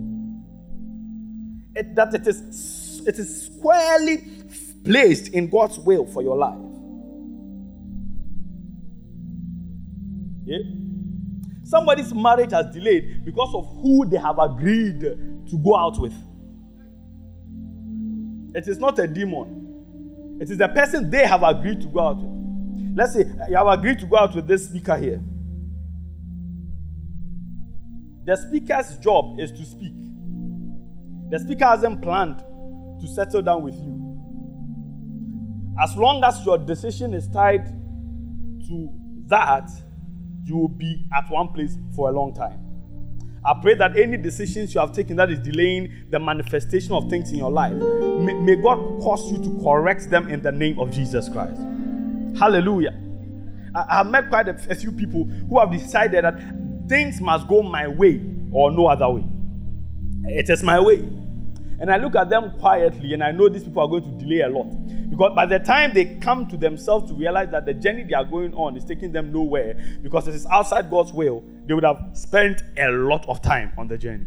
It, 1.76 1.96
that 1.96 2.14
it 2.14 2.26
is, 2.28 3.04
it 3.06 3.20
is 3.20 3.48
squarely 3.48 4.24
placed 4.84 5.30
in 5.30 5.50
God's 5.50 5.78
will 5.80 6.06
for 6.06 6.24
your 6.24 6.38
life. 6.38 6.58
Yeah. 10.46 10.60
Somebody's 11.64 12.14
marriage 12.14 12.52
has 12.52 12.74
delayed 12.74 13.26
because 13.26 13.54
of 13.54 13.68
who 13.82 14.08
they 14.08 14.18
have 14.18 14.40
agreed 14.40 15.02
to 15.02 15.58
go 15.62 15.76
out 15.76 16.00
with. 16.00 16.14
It 18.56 18.68
is 18.70 18.80
not 18.80 18.98
a 19.00 19.08
demon, 19.08 19.57
it 20.40 20.50
is 20.50 20.58
the 20.58 20.68
person 20.68 21.10
they 21.10 21.26
have 21.26 21.44
agreed 21.44 21.82
to 21.82 21.88
go 21.88 22.00
out 22.00 22.18
with. 22.18 22.96
Let's 22.96 23.14
say 23.14 23.22
eh, 23.22 23.50
you 23.50 23.56
have 23.58 23.68
agreed 23.68 24.00
to 24.00 24.06
go 24.06 24.18
out 24.18 24.36
with 24.36 24.48
this 24.48 24.68
speaker 24.68 24.96
here. 24.98 25.22
The 28.26 28.36
speaker's 28.36 28.98
job 28.98 29.40
is 29.40 29.52
to 29.52 29.66
speak. 29.66 29.94
The 31.30 31.40
speaker 31.40 31.66
hasn't 31.66 32.02
planned 32.02 32.40
to 32.40 33.08
settle 33.08 33.42
down 33.42 33.64
with 33.64 33.76
you. 33.76 33.98
As 35.82 35.96
long 35.96 36.24
as 36.24 36.46
your 36.46 36.58
decision 36.58 37.14
is 37.14 37.28
tied 37.28 37.66
to 38.68 38.90
that, 39.28 39.70
you 40.44 40.58
will 40.58 40.68
be 40.68 41.06
at 41.16 41.30
one 41.30 41.50
place 41.50 41.78
for 41.96 42.10
a 42.10 42.12
long 42.12 42.34
time. 42.34 42.67
I 43.48 43.54
pray 43.62 43.76
that 43.76 43.98
any 43.98 44.18
decisions 44.18 44.76
you 44.76 44.82
have 44.82 44.92
taken 44.92 45.16
that 45.16 45.32
is 45.32 45.40
delaying 45.40 46.08
the 46.10 46.20
manifestation 46.20 46.92
of 46.92 47.10
things 47.10 47.32
in 47.32 47.38
your 47.38 47.50
life, 47.50 47.72
may, 47.72 48.34
may 48.34 48.56
God 48.58 48.78
cause 49.02 49.32
you 49.32 49.38
to 49.38 49.64
correct 49.64 50.10
them 50.10 50.28
in 50.28 50.42
the 50.42 50.52
name 50.52 50.78
of 50.80 50.92
Jesus 50.92 51.30
Christ. 51.30 51.62
Hallelujah. 52.38 53.00
I, 53.74 54.00
have 54.00 54.08
met 54.08 54.28
quite 54.28 54.50
a, 54.50 54.58
a 54.70 54.76
few 54.76 54.92
people 54.92 55.24
who 55.24 55.60
have 55.60 55.72
decided 55.72 56.26
that 56.26 56.38
things 56.90 57.22
must 57.22 57.48
go 57.48 57.64
my 57.64 57.88
way 57.88 58.20
or 58.52 58.70
no 58.70 58.88
other 58.88 59.10
way. 59.10 59.24
It 60.26 60.50
is 60.50 60.62
my 60.62 60.82
way. 60.82 60.98
And 61.80 61.90
I 61.90 61.96
look 61.98 62.18
at 62.18 62.30
them 62.30 62.52
quietly 62.60 63.14
and 63.14 63.24
I 63.24 63.32
know 63.32 63.48
these 63.48 63.64
people 63.64 63.82
are 63.82 63.88
going 63.88 64.04
to 64.04 64.26
delay 64.26 64.42
a 64.42 64.50
lot. 64.50 64.68
Because 65.10 65.34
by 65.36 65.46
the 65.46 65.60
time 65.60 65.94
they 65.94 66.16
come 66.16 66.48
to 66.48 66.58
themselves 66.58 67.10
to 67.10 67.18
realize 67.18 67.50
that 67.52 67.66
the 67.66 67.74
journey 67.74 68.04
they 68.04 68.14
are 68.14 68.26
going 68.26 68.54
on 68.54 68.76
is 68.76 68.84
taking 68.84 69.12
them 69.12 69.32
nowhere 69.32 69.76
because 70.02 70.28
it 70.28 70.36
is 70.36 70.46
outside 70.48 70.90
God's 70.90 71.14
will, 71.14 71.44
they 71.66 71.74
would 71.74 71.86
have 71.86 72.10
spent 72.14 72.62
a 72.78 72.90
lot 72.90 73.28
of 73.30 73.42
time 73.42 73.72
on 73.78 73.88
the 73.88 73.98
journey. 73.98 74.26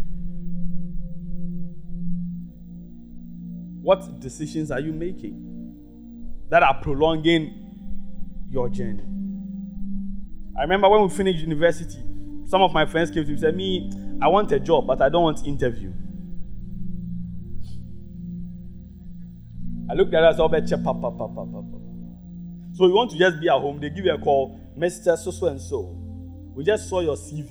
What 3.83 4.21
decisions 4.21 4.71
are 4.71 4.81
you 4.81 4.93
making 4.93 5.47
that 6.49 6.63
are 6.63 6.81
prolonging 6.83 8.47
your 8.49 8.69
journey? 8.69 9.05
I 10.59 10.63
remember 10.63 10.89
when 10.89 11.03
we 11.03 11.09
finished 11.09 11.41
university, 11.41 12.03
some 12.47 12.63
of 12.63 12.73
my 12.73 12.85
friends 12.87 13.11
came 13.11 13.23
to 13.23 13.29
me 13.29 13.33
and 13.33 13.41
said, 13.41 13.57
Me, 13.57 13.91
I 14.21 14.29
want 14.29 14.51
a 14.53 14.61
job, 14.61 14.87
but 14.87 15.01
I 15.01 15.09
don't 15.09 15.23
want 15.23 15.47
interview. 15.47 15.93
I 19.91 19.95
looked 19.95 20.15
at 20.15 20.23
us 20.23 20.39
all 20.39 20.47
oh, 20.47 20.49
bet 20.49 20.69
check 20.69 20.85
papa 20.85 21.11
papa 21.11 21.35
papa. 21.35 21.79
So 22.75 22.87
you 22.87 22.95
want 22.95 23.11
to 23.11 23.19
just 23.19 23.41
be 23.41 23.49
at 23.49 23.59
home, 23.59 23.81
they 23.81 23.91
give 23.91 24.05
you 24.05 24.15
a 24.15 24.19
call, 24.19 24.61
Mr. 24.79 25.19
So 25.19 25.33
so 25.33 25.47
and 25.49 25.61
so. 25.61 25.97
We 26.55 26.63
just 26.63 26.89
saw 26.89 27.01
your 27.01 27.17
CV. 27.17 27.51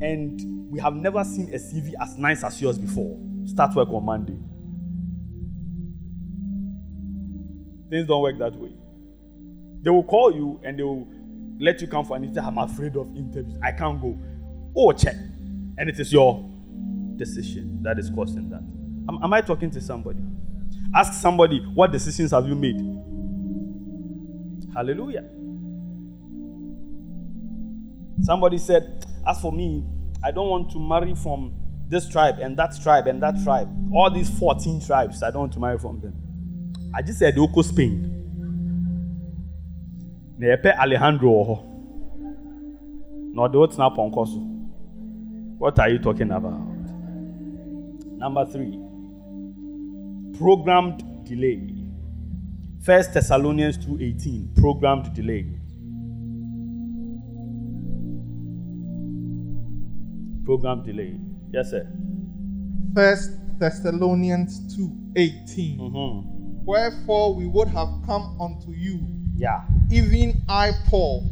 And 0.00 0.70
we 0.70 0.78
have 0.78 0.94
never 0.94 1.24
seen 1.24 1.52
a 1.52 1.56
CV 1.56 1.94
as 2.00 2.16
nice 2.16 2.44
as 2.44 2.62
yours 2.62 2.78
before. 2.78 3.18
Start 3.46 3.74
work 3.74 3.88
on 3.88 4.04
Monday. 4.04 4.38
Things 7.90 8.06
don't 8.06 8.22
work 8.22 8.38
that 8.38 8.54
way. 8.54 8.72
They 9.82 9.90
will 9.90 10.04
call 10.04 10.32
you 10.32 10.60
and 10.62 10.78
they 10.78 10.84
will 10.84 11.08
let 11.58 11.80
you 11.80 11.88
come 11.88 12.04
for 12.04 12.16
an 12.16 12.22
interview. 12.22 12.48
I'm 12.48 12.58
afraid 12.58 12.94
of 12.94 13.08
interviews. 13.16 13.58
I 13.64 13.72
can't 13.72 14.00
go. 14.00 14.16
Oh, 14.76 14.92
check. 14.92 15.16
And 15.16 15.88
it 15.88 15.98
is 15.98 16.12
your 16.12 16.48
decision 17.16 17.82
that 17.82 17.98
is 17.98 18.10
causing 18.10 18.48
that. 18.50 18.62
Am, 19.08 19.18
am 19.24 19.32
I 19.32 19.40
talking 19.40 19.72
to 19.72 19.80
somebody? 19.80 20.20
Ask 20.94 21.14
somebody, 21.20 21.60
what 21.74 21.92
decisions 21.92 22.30
have 22.30 22.46
you 22.46 22.54
made? 22.54 22.80
Hallelujah. 24.74 25.24
Somebody 28.22 28.58
said, 28.58 29.04
As 29.26 29.40
for 29.40 29.52
me, 29.52 29.84
I 30.22 30.30
don't 30.30 30.48
want 30.48 30.70
to 30.72 30.80
marry 30.80 31.14
from 31.14 31.54
this 31.88 32.08
tribe 32.08 32.38
and 32.40 32.56
that 32.58 32.80
tribe 32.82 33.06
and 33.06 33.22
that 33.22 33.42
tribe. 33.44 33.68
All 33.94 34.10
these 34.10 34.30
14 34.38 34.80
tribes, 34.84 35.22
I 35.22 35.30
don't 35.30 35.40
want 35.40 35.52
to 35.54 35.60
marry 35.60 35.78
from 35.78 36.00
them. 36.00 36.14
I 36.94 37.02
just 37.02 37.18
said, 37.18 37.38
Oko 37.38 37.62
Spain. 37.62 38.14
Alejandro. 40.40 41.64
No, 43.30 43.46
do 43.48 43.68
not 43.76 43.96
What 45.58 45.78
are 45.78 45.88
you 45.88 45.98
talking 45.98 46.30
about? 46.30 46.60
Number 48.18 48.44
three, 48.46 48.78
programmed 50.38 51.02
delay. 51.24 51.60
First 52.80 53.12
Thessalonians 53.12 53.76
2:18, 53.78 54.54
programmed 54.54 55.12
delay. 55.12 55.44
Programmed 60.44 60.84
delay. 60.84 61.18
Yes, 61.52 61.70
sir. 61.70 61.86
First 62.94 63.32
Thessalonians 63.58 64.60
2:18. 64.76 65.78
Mm-hmm. 65.78 66.64
Wherefore 66.64 67.34
we 67.34 67.46
would 67.46 67.68
have 67.68 67.88
come 68.06 68.40
unto 68.40 68.70
you. 68.70 69.00
Yeah. 69.34 69.62
Even 69.90 70.40
I, 70.48 70.70
Paul, 70.86 71.28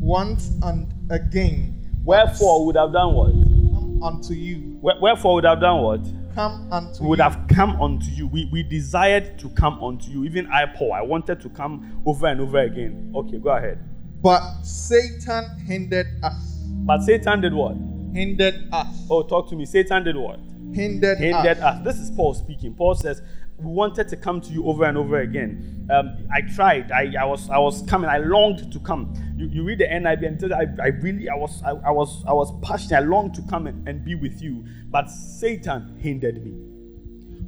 once 0.00 0.50
and 0.62 0.92
again. 1.10 1.74
Wherefore 2.04 2.64
would 2.64 2.76
have 2.76 2.92
done 2.92 3.14
what? 3.14 3.32
Come 3.32 4.02
unto 4.02 4.32
you. 4.32 4.78
Wherefore 4.80 5.34
would 5.34 5.44
have 5.44 5.60
done 5.60 5.82
what? 5.82 6.00
Come 6.36 6.70
unto 6.70 7.02
we 7.02 7.08
would 7.08 7.18
you. 7.18 7.22
have 7.22 7.48
come 7.48 7.80
unto 7.80 8.10
you. 8.10 8.26
We, 8.26 8.44
we 8.52 8.62
desired 8.62 9.38
to 9.38 9.48
come 9.48 9.82
unto 9.82 10.10
you. 10.10 10.22
Even 10.24 10.46
I, 10.48 10.66
Paul, 10.66 10.92
I 10.92 11.00
wanted 11.00 11.40
to 11.40 11.48
come 11.48 12.02
over 12.04 12.26
and 12.26 12.42
over 12.42 12.58
again. 12.58 13.10
Okay, 13.16 13.38
go 13.38 13.48
ahead. 13.48 13.78
But 14.20 14.60
Satan 14.62 15.58
hindered 15.66 16.08
us. 16.22 16.58
But 16.84 17.00
Satan 17.00 17.40
did 17.40 17.54
what? 17.54 17.74
Hindered 18.12 18.68
us. 18.70 19.06
Oh, 19.08 19.22
talk 19.22 19.48
to 19.48 19.56
me. 19.56 19.64
Satan 19.64 20.04
did 20.04 20.14
what? 20.14 20.38
Hindered, 20.74 21.16
hindered 21.16 21.56
us. 21.56 21.78
us. 21.78 21.84
This 21.84 21.98
is 22.00 22.10
Paul 22.10 22.34
speaking. 22.34 22.74
Paul 22.74 22.94
says, 22.94 23.22
wanted 23.58 24.08
to 24.08 24.16
come 24.16 24.40
to 24.40 24.50
you 24.50 24.66
over 24.66 24.84
and 24.84 24.98
over 24.98 25.20
again. 25.20 25.88
Um, 25.90 26.26
I 26.32 26.42
tried. 26.42 26.92
I, 26.92 27.12
I 27.20 27.24
was 27.24 27.48
I 27.48 27.58
was 27.58 27.82
coming. 27.82 28.10
I 28.10 28.18
longed 28.18 28.72
to 28.72 28.78
come. 28.80 29.14
You, 29.36 29.46
you 29.46 29.64
read 29.64 29.78
the 29.78 29.86
NIV 29.86 30.26
and 30.26 30.40
tell 30.40 30.54
I, 30.54 30.66
I 30.82 30.88
really 30.88 31.28
I 31.28 31.34
was 31.34 31.62
I, 31.62 31.70
I 31.70 31.90
was 31.90 32.24
I 32.26 32.32
was 32.32 32.52
passionate. 32.62 32.96
I 32.96 33.00
longed 33.00 33.34
to 33.34 33.42
come 33.48 33.66
and, 33.66 33.88
and 33.88 34.04
be 34.04 34.14
with 34.14 34.42
you, 34.42 34.64
but 34.90 35.08
Satan 35.08 35.96
hindered 36.00 36.44
me. 36.44 36.52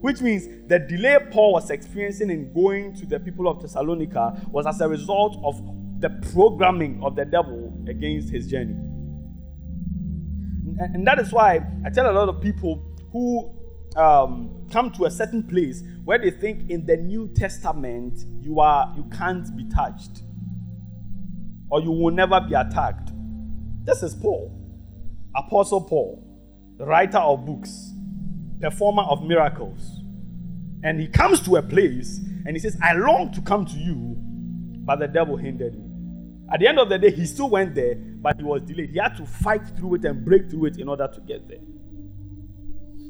Which 0.00 0.20
means 0.20 0.46
the 0.68 0.78
delay 0.78 1.18
Paul 1.30 1.54
was 1.54 1.70
experiencing 1.70 2.30
in 2.30 2.52
going 2.52 2.94
to 2.94 3.06
the 3.06 3.18
people 3.18 3.48
of 3.48 3.60
Thessalonica 3.60 4.40
was 4.50 4.66
as 4.66 4.80
a 4.80 4.88
result 4.88 5.36
of 5.42 5.60
the 6.00 6.10
programming 6.32 7.02
of 7.02 7.16
the 7.16 7.24
devil 7.24 7.72
against 7.88 8.30
his 8.30 8.46
journey. 8.48 8.76
And, 10.78 10.94
and 10.94 11.06
that 11.06 11.18
is 11.18 11.32
why 11.32 11.60
I 11.84 11.90
tell 11.90 12.08
a 12.08 12.12
lot 12.12 12.28
of 12.28 12.40
people 12.40 12.80
who 13.12 13.57
um, 13.99 14.67
come 14.71 14.90
to 14.93 15.07
a 15.07 15.11
certain 15.11 15.43
place 15.43 15.83
where 16.05 16.19
they 16.19 16.31
think 16.31 16.71
in 16.71 16.87
the 16.87 16.97
New 16.97 17.28
Testament 17.35 18.25
you 18.40 18.61
are 18.61 18.93
you 18.97 19.05
can't 19.17 19.55
be 19.57 19.64
touched 19.69 20.23
or 21.71 21.81
you 21.81 21.90
will 21.90 22.12
never 22.14 22.40
be 22.40 22.55
attacked. 22.55 23.11
This 23.85 24.02
is 24.02 24.14
Paul, 24.14 24.55
Apostle 25.37 25.82
Paul, 25.82 26.25
writer 26.78 27.19
of 27.19 27.45
books, 27.45 27.93
performer 28.61 29.02
of 29.02 29.23
miracles. 29.25 30.00
And 30.82 31.00
he 31.00 31.08
comes 31.08 31.41
to 31.41 31.56
a 31.56 31.63
place 31.63 32.19
and 32.47 32.50
he 32.50 32.58
says, 32.58 32.78
I 32.82 32.95
long 32.95 33.32
to 33.32 33.41
come 33.43 33.67
to 33.67 33.76
you, 33.76 34.15
but 34.84 35.00
the 35.00 35.08
devil 35.08 35.37
hindered 35.37 35.75
me. 35.75 35.84
At 36.52 36.61
the 36.61 36.69
end 36.69 36.78
of 36.78 36.89
the 36.89 36.99
day, 36.99 37.11
he 37.11 37.26
still 37.26 37.50
went 37.50 37.75
there, 37.75 37.97
but 37.97 38.37
he 38.39 38.45
was 38.45 38.63
delayed. 38.63 38.91
He 38.91 38.99
had 38.99 39.17
to 39.17 39.26
fight 39.26 39.67
through 39.76 39.97
it 39.97 40.04
and 40.04 40.25
break 40.25 40.49
through 40.49 40.67
it 40.67 40.78
in 40.78 40.89
order 40.89 41.08
to 41.13 41.21
get 41.21 41.47
there. 41.49 41.58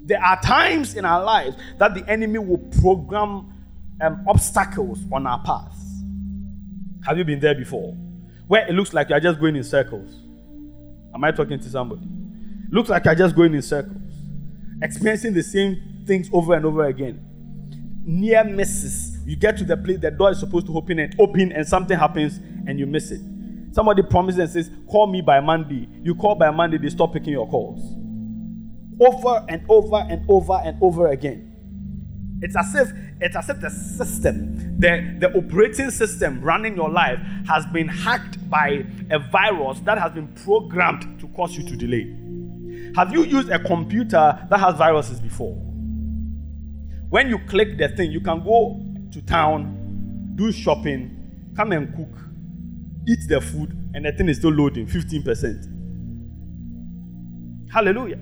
There 0.08 0.24
are 0.24 0.40
times 0.40 0.94
in 0.94 1.04
our 1.04 1.22
lives 1.22 1.58
that 1.76 1.92
the 1.92 2.02
enemy 2.08 2.38
will 2.38 2.56
program 2.80 3.52
um, 4.00 4.24
obstacles 4.26 4.98
on 5.12 5.26
our 5.26 5.38
paths. 5.42 5.76
Have 7.06 7.18
you 7.18 7.24
been 7.24 7.40
there 7.40 7.54
before? 7.54 7.92
Where 8.46 8.66
it 8.66 8.72
looks 8.72 8.94
like 8.94 9.10
you're 9.10 9.20
just 9.20 9.38
going 9.38 9.54
in 9.54 9.64
circles. 9.64 10.10
Am 11.14 11.22
I 11.22 11.30
talking 11.30 11.60
to 11.60 11.68
somebody? 11.68 12.08
Looks 12.70 12.88
like 12.88 13.04
you're 13.04 13.16
just 13.16 13.36
going 13.36 13.52
in 13.52 13.60
circles, 13.60 14.00
experiencing 14.80 15.34
the 15.34 15.42
same 15.42 16.04
things 16.06 16.30
over 16.32 16.54
and 16.54 16.64
over 16.64 16.86
again. 16.86 17.22
Near 18.06 18.44
misses. 18.44 19.18
You 19.26 19.36
get 19.36 19.58
to 19.58 19.64
the 19.64 19.76
place 19.76 19.98
the 19.98 20.10
door 20.10 20.30
is 20.30 20.40
supposed 20.40 20.68
to 20.68 20.76
open 20.78 21.00
and 21.00 21.14
open, 21.20 21.52
and 21.52 21.68
something 21.68 21.98
happens 21.98 22.38
and 22.66 22.78
you 22.78 22.86
miss 22.86 23.10
it. 23.10 23.20
Somebody 23.72 24.02
promises 24.04 24.38
and 24.38 24.50
says, 24.50 24.70
Call 24.90 25.06
me 25.06 25.20
by 25.20 25.40
Monday. 25.40 25.86
You 26.02 26.14
call 26.14 26.34
by 26.34 26.50
Monday, 26.50 26.78
they 26.78 26.88
stop 26.88 27.12
picking 27.12 27.34
your 27.34 27.46
calls 27.46 27.97
over 29.00 29.44
and 29.48 29.64
over 29.68 29.96
and 29.96 30.24
over 30.28 30.60
and 30.64 30.82
over 30.82 31.08
again. 31.08 31.44
It's 32.40 32.56
as 32.56 32.74
if 32.74 32.92
it's 33.20 33.34
as 33.34 33.48
if 33.48 33.60
the 33.60 33.70
system, 33.70 34.78
the, 34.78 35.16
the 35.18 35.36
operating 35.36 35.90
system 35.90 36.40
running 36.40 36.76
your 36.76 36.88
life 36.88 37.18
has 37.48 37.66
been 37.66 37.88
hacked 37.88 38.48
by 38.48 38.84
a 39.10 39.18
virus 39.18 39.80
that 39.80 39.98
has 39.98 40.12
been 40.12 40.28
programmed 40.28 41.18
to 41.20 41.26
cause 41.28 41.56
you 41.56 41.64
to 41.64 41.76
delay. 41.76 42.14
Have 42.94 43.12
you 43.12 43.24
used 43.24 43.50
a 43.50 43.58
computer 43.58 44.46
that 44.48 44.60
has 44.60 44.76
viruses 44.76 45.20
before? 45.20 45.54
When 47.08 47.28
you 47.28 47.38
click 47.48 47.76
the 47.76 47.88
thing, 47.88 48.12
you 48.12 48.20
can 48.20 48.44
go 48.44 48.80
to 49.10 49.22
town, 49.22 50.32
do 50.36 50.52
shopping, 50.52 51.52
come 51.56 51.72
and 51.72 51.92
cook, 51.96 52.16
eat 53.08 53.28
the 53.28 53.40
food, 53.40 53.76
and 53.94 54.04
the 54.04 54.12
thing 54.12 54.28
is 54.28 54.36
still 54.36 54.52
loading 54.52 54.86
15%. 54.86 55.74
Hallelujah. 57.72 58.20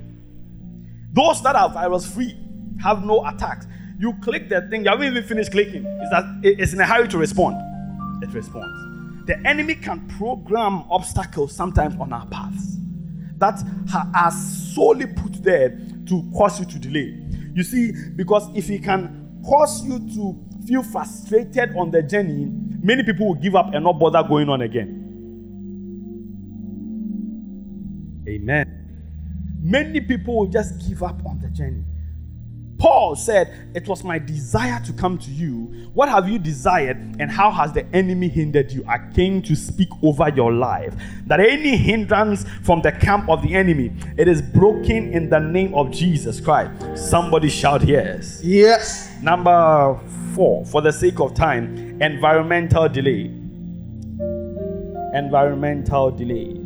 Those 1.17 1.43
that 1.45 1.57
are 1.57 1.71
virus 1.71 2.07
free 2.07 2.37
have 2.83 3.03
no 3.05 3.27
attacks. 3.27 3.67
You 3.99 4.13
click 4.21 4.51
the 4.51 4.61
thing, 4.69 4.85
you 4.85 4.91
haven't 4.91 5.07
even 5.07 5.25
finished 5.25 5.51
clicking. 5.51 5.87
It's, 5.87 6.11
that, 6.11 6.25
it's 6.43 6.75
in 6.75 6.81
a 6.81 6.85
hurry 6.85 7.09
to 7.09 7.17
respond. 7.17 7.57
It 8.23 8.29
responds. 8.35 9.27
The 9.27 9.39
enemy 9.47 9.77
can 9.77 10.07
program 10.19 10.85
obstacles 10.91 11.57
sometimes 11.57 11.99
on 11.99 12.13
our 12.13 12.27
paths 12.27 12.77
that 13.39 13.61
are 14.15 14.31
solely 14.31 15.07
put 15.07 15.43
there 15.43 15.71
to 16.07 16.31
cause 16.37 16.61
you 16.61 16.67
to 16.67 16.79
delay. 16.79 17.19
You 17.55 17.63
see, 17.63 17.93
because 18.15 18.49
if 18.55 18.69
he 18.69 18.79
can 18.79 19.41
cause 19.45 19.85
you 19.85 19.99
to 20.15 20.39
feel 20.67 20.83
frustrated 20.83 21.75
on 21.77 21.91
the 21.91 22.03
journey, 22.03 22.47
many 22.83 23.03
people 23.03 23.29
will 23.29 23.35
give 23.35 23.57
up 23.57 23.73
and 23.73 23.85
not 23.85 23.99
bother 23.99 24.23
going 24.23 24.51
on 24.51 24.61
again. 24.61 25.06
Many 29.67 30.01
people 30.01 30.37
will 30.37 30.47
just 30.47 30.89
give 30.89 31.03
up 31.03 31.25
on 31.27 31.41
the 31.41 31.49
journey. 31.49 31.83
Paul 32.79 33.17
said, 33.17 33.71
It 33.75 33.89
was 33.89 34.05
my 34.05 34.19
desire 34.19 34.81
to 34.85 34.93
come 34.93 35.19
to 35.19 35.31
you. 35.31 35.91
What 35.95 36.09
have 36.09 36.29
you 36.29 36.39
desired, 36.39 36.99
and 37.19 37.31
how 37.31 37.51
has 37.51 37.73
the 37.73 37.87
enemy 37.95 38.29
hindered 38.29 38.71
you? 38.71 38.85
I 38.87 38.99
came 39.15 39.41
to 39.43 39.57
speak 39.57 39.89
over 40.03 40.29
your 40.29 40.53
life. 40.53 40.95
That 41.27 41.41
any 41.41 41.77
hindrance 41.77 42.45
from 42.63 42.83
the 42.83 42.93
camp 42.93 43.29
of 43.29 43.43
the 43.43 43.55
enemy, 43.55 43.93
it 44.19 44.29
is 44.29 44.43
broken 44.43 45.13
in 45.13 45.31
the 45.31 45.39
name 45.39 45.75
of 45.75 45.91
Jesus 45.91 46.41
Christ. 46.41 46.99
Somebody 47.09 47.49
shout 47.49 47.83
yes. 47.83 48.41
Yes. 48.45 49.11
Number 49.23 49.99
four, 50.35 50.65
for 50.67 50.83
the 50.83 50.93
sake 50.93 51.19
of 51.19 51.35
time, 51.35 52.01
environmental 52.03 52.89
delay. 52.89 53.33
Environmental 55.15 56.11
delay. 56.11 56.66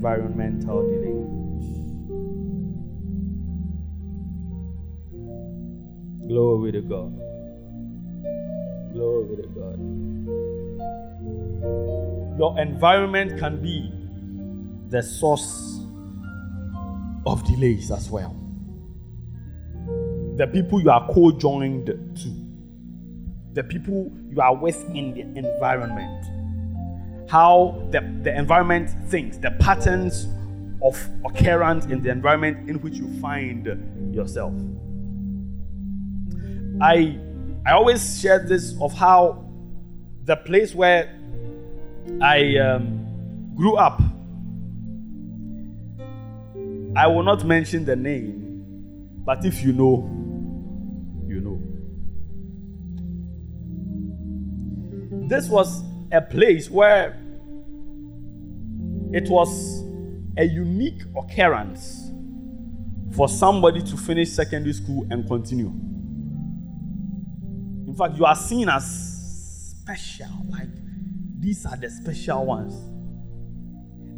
Environmental 0.00 0.80
delay. 0.88 1.26
Glory 6.26 6.72
to 6.72 6.80
God. 6.80 7.12
Glory 8.94 9.36
to 9.36 9.48
God. 9.48 9.78
Your 12.38 12.58
environment 12.58 13.38
can 13.38 13.60
be 13.60 13.92
the 14.88 15.02
source 15.02 15.84
of 17.26 17.44
delays 17.44 17.90
as 17.90 18.08
well. 18.08 18.34
The 20.36 20.46
people 20.46 20.80
you 20.80 20.88
are 20.88 21.06
co 21.12 21.30
joined 21.32 21.88
to, 21.88 22.28
the 23.52 23.64
people 23.64 24.10
you 24.30 24.40
are 24.40 24.56
with 24.56 24.82
in 24.94 25.12
the 25.12 25.20
environment 25.38 26.24
how 27.30 27.80
the, 27.92 28.00
the 28.22 28.36
environment 28.36 28.90
thinks, 29.08 29.36
the 29.36 29.52
patterns 29.52 30.26
of 30.82 30.98
occurrence 31.24 31.84
in 31.86 32.02
the 32.02 32.10
environment 32.10 32.68
in 32.68 32.80
which 32.80 32.94
you 32.94 33.08
find 33.20 33.66
yourself. 34.12 34.52
I 36.80 37.18
I 37.64 37.72
always 37.72 38.20
share 38.20 38.40
this 38.40 38.74
of 38.80 38.92
how 38.94 39.44
the 40.24 40.36
place 40.36 40.74
where 40.74 41.16
I 42.20 42.56
um, 42.56 43.54
grew 43.54 43.76
up. 43.76 44.02
I 46.96 47.06
will 47.06 47.22
not 47.22 47.44
mention 47.44 47.84
the 47.84 47.94
name, 47.94 49.20
But 49.24 49.44
if 49.44 49.62
you 49.62 49.72
know, 49.72 50.10
you 51.28 51.40
know. 51.40 51.62
This 55.28 55.48
was 55.48 55.84
a 56.12 56.20
place 56.20 56.70
where 56.70 57.16
it 59.12 59.28
was 59.28 59.82
a 60.36 60.44
unique 60.44 61.02
occurrence 61.16 62.10
for 63.16 63.28
somebody 63.28 63.82
to 63.82 63.96
finish 63.96 64.30
secondary 64.30 64.72
school 64.72 65.06
and 65.10 65.26
continue. 65.26 65.72
In 67.86 67.94
fact, 67.96 68.16
you 68.16 68.24
are 68.24 68.36
seen 68.36 68.68
as 68.68 69.74
special, 69.82 70.28
like 70.48 70.68
these 71.38 71.66
are 71.66 71.76
the 71.76 71.90
special 71.90 72.46
ones. 72.46 72.74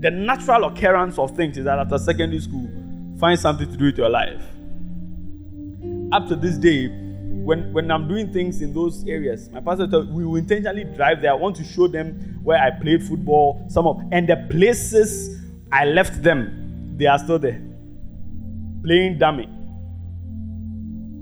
The 0.00 0.10
natural 0.10 0.64
occurrence 0.64 1.18
of 1.18 1.34
things 1.36 1.56
is 1.56 1.64
that 1.64 1.78
after 1.78 1.96
secondary 1.96 2.40
school, 2.40 2.68
find 3.18 3.38
something 3.38 3.70
to 3.70 3.76
do 3.76 3.86
with 3.86 3.98
your 3.98 4.10
life. 4.10 4.42
Up 6.12 6.28
to 6.28 6.36
this 6.36 6.58
day, 6.58 6.88
when, 7.44 7.72
when 7.72 7.90
I'm 7.90 8.08
doing 8.08 8.32
things 8.32 8.62
in 8.62 8.72
those 8.72 9.06
areas, 9.06 9.50
my 9.50 9.60
pastor 9.60 9.86
told 9.86 10.12
we 10.12 10.24
will 10.24 10.36
intentionally 10.36 10.84
drive 10.84 11.22
there. 11.22 11.32
I 11.32 11.34
want 11.34 11.56
to 11.56 11.64
show 11.64 11.88
them 11.88 12.40
where 12.42 12.58
I 12.58 12.70
played 12.70 13.02
football, 13.02 13.64
some 13.68 13.86
of 13.86 14.00
and 14.12 14.28
the 14.28 14.46
places 14.50 15.40
I 15.70 15.86
left 15.86 16.22
them, 16.22 16.94
they 16.96 17.06
are 17.06 17.18
still 17.18 17.38
there. 17.38 17.60
Playing 18.84 19.18
dummy. 19.18 19.46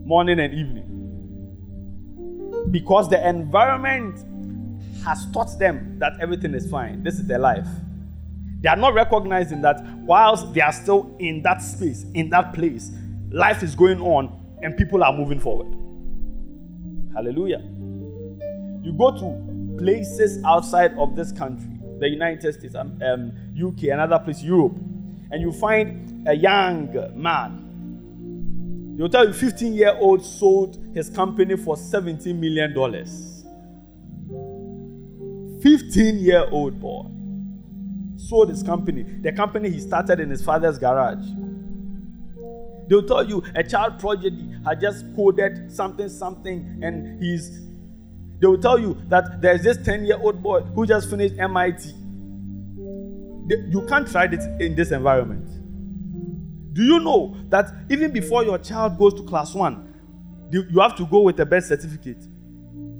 Morning 0.04 0.40
and 0.40 0.52
evening. 0.52 0.87
Because 2.70 3.09
the 3.09 3.26
environment 3.26 4.24
has 5.04 5.26
taught 5.33 5.59
them 5.59 5.98
that 5.98 6.12
everything 6.20 6.52
is 6.54 6.68
fine. 6.70 7.02
This 7.02 7.14
is 7.14 7.26
their 7.26 7.38
life. 7.38 7.66
They 8.61 8.68
are 8.68 8.76
not 8.76 8.92
recognizing 8.92 9.62
that 9.62 9.83
whilst 10.00 10.52
they 10.52 10.61
are 10.61 10.72
still 10.72 11.16
in 11.18 11.42
that 11.42 11.62
space, 11.62 12.04
in 12.12 12.28
that 12.30 12.52
place, 12.52 12.90
life 13.30 13.62
is 13.62 13.74
going 13.74 14.00
on 14.00 14.59
and 14.62 14.76
people 14.76 15.02
are 15.02 15.12
moving 15.12 15.40
forward. 15.40 15.80
Hallelujah. 17.14 17.62
You 18.83 18.92
go 18.96 19.11
to 19.18 19.77
places 19.79 20.42
outside 20.44 20.92
of 20.99 21.16
this 21.16 21.33
country, 21.33 21.79
the 21.99 22.09
United 22.09 22.53
States, 22.53 22.75
um, 22.75 22.99
um, 23.03 23.33
UK, 23.61 23.85
another 23.85 24.18
place, 24.18 24.42
Europe, 24.42 24.77
and 25.31 25.40
you 25.40 25.53
find 25.53 26.29
a 26.29 26.35
young 26.35 26.92
man. 27.14 27.66
They'll 28.96 29.09
tell 29.09 29.27
you 29.27 29.33
15 29.33 29.73
year 29.73 29.96
old 29.99 30.25
sold 30.25 30.79
his 30.94 31.09
company 31.09 31.57
for 31.57 31.77
$17 31.77 32.35
million. 32.37 32.75
15 35.62 36.18
year 36.18 36.46
old 36.51 36.81
boy 36.81 37.07
sold 38.16 38.51
his 38.51 38.62
company, 38.62 39.03
the 39.03 39.33
company 39.33 39.70
he 39.70 39.81
started 39.81 40.20
in 40.20 40.31
his 40.31 40.44
father's 40.44 40.79
garage. 40.79 41.27
They'll 42.90 43.05
tell 43.05 43.22
you 43.24 43.40
a 43.55 43.62
child 43.62 44.00
prodigy 44.00 44.53
had 44.66 44.81
just 44.81 45.05
coded 45.14 45.70
something, 45.70 46.09
something, 46.09 46.81
and 46.83 47.22
he's. 47.22 47.68
They 48.40 48.48
will 48.48 48.59
tell 48.59 48.81
you 48.81 49.00
that 49.07 49.40
there's 49.40 49.62
this 49.62 49.76
10 49.85 50.07
year 50.07 50.18
old 50.20 50.42
boy 50.42 50.62
who 50.62 50.85
just 50.87 51.09
finished 51.09 51.37
MIT. 51.38 51.90
You 53.48 53.87
can't 53.88 54.11
try 54.11 54.24
it 54.24 54.40
in 54.61 54.74
this 54.74 54.90
environment. 54.90 55.46
Do 56.72 56.83
you 56.83 56.98
know 56.98 57.37
that 57.48 57.72
even 57.90 58.12
before 58.12 58.42
your 58.42 58.59
child 58.59 58.98
goes 58.98 59.14
to 59.14 59.22
class 59.22 59.55
one, 59.55 59.94
you 60.50 60.81
have 60.81 60.96
to 60.96 61.07
go 61.07 61.20
with 61.20 61.38
a 61.38 61.46
birth 61.46 61.66
certificate 61.66 62.24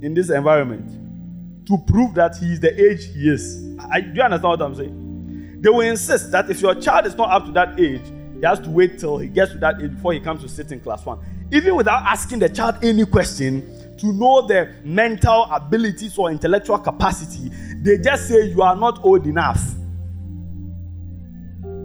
in 0.03 0.15
this 0.15 0.31
environment 0.31 1.67
to 1.67 1.79
prove 1.89 2.15
that 2.15 2.37
he 2.37 2.53
is 2.53 2.61
the 2.61 2.73
age 2.81 3.07
he 3.07 3.29
is? 3.29 3.77
I, 3.91 4.03
do 4.03 4.13
you 4.15 4.23
understand 4.23 4.43
what 4.43 4.63
I'm 4.63 4.75
saying? 4.77 5.59
They 5.63 5.71
will 5.71 5.81
insist 5.81 6.31
that 6.31 6.49
if 6.49 6.61
your 6.61 6.77
child 6.77 7.07
is 7.07 7.17
not 7.17 7.31
up 7.31 7.47
to 7.47 7.53
that 7.53 7.81
age, 7.81 8.03
he 8.41 8.47
has 8.47 8.59
to 8.61 8.71
wait 8.71 8.99
till 8.99 9.19
he 9.19 9.29
gets 9.29 9.53
to 9.53 9.59
that 9.59 9.81
age 9.83 9.95
before 9.95 10.15
he 10.15 10.21
comes 10.21 10.41
to 10.43 10.49
sit 10.49 10.73
in 10.73 10.81
class 10.81 11.05
one. 11.05 11.19
Even 11.53 11.77
without 11.77 12.03
asking 12.05 12.39
the 12.39 12.49
child 12.49 12.77
any 12.83 13.05
question 13.05 13.97
to 13.99 14.13
know 14.15 14.47
their 14.47 14.81
mental 14.83 15.45
abilities 15.53 16.17
or 16.17 16.31
intellectual 16.31 16.79
capacity, 16.79 17.51
they 17.83 17.99
just 17.99 18.29
say 18.29 18.49
you 18.49 18.63
are 18.63 18.75
not 18.75 19.05
old 19.05 19.27
enough. 19.27 19.63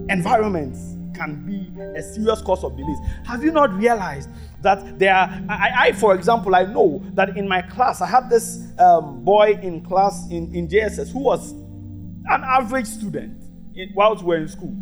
Environments 0.08 0.96
can 1.14 1.44
be 1.44 1.70
a 1.98 2.02
serious 2.02 2.40
cause 2.40 2.64
of 2.64 2.74
delays. 2.74 2.98
Have 3.26 3.44
you 3.44 3.50
not 3.50 3.74
realized 3.74 4.30
that 4.62 4.98
there 4.98 5.14
are, 5.14 5.28
I, 5.50 5.72
I 5.76 5.92
for 5.92 6.14
example, 6.14 6.54
I 6.54 6.64
know 6.64 7.04
that 7.12 7.36
in 7.36 7.46
my 7.46 7.60
class, 7.60 8.00
I 8.00 8.06
had 8.06 8.30
this 8.30 8.62
um, 8.78 9.22
boy 9.22 9.58
in 9.62 9.84
class 9.84 10.26
in, 10.30 10.54
in 10.54 10.68
JSS 10.68 11.12
who 11.12 11.18
was 11.18 11.52
an 11.52 12.42
average 12.44 12.86
student 12.86 13.42
in, 13.74 13.92
whilst 13.94 14.22
we 14.22 14.28
were 14.28 14.36
in 14.36 14.48
school. 14.48 14.74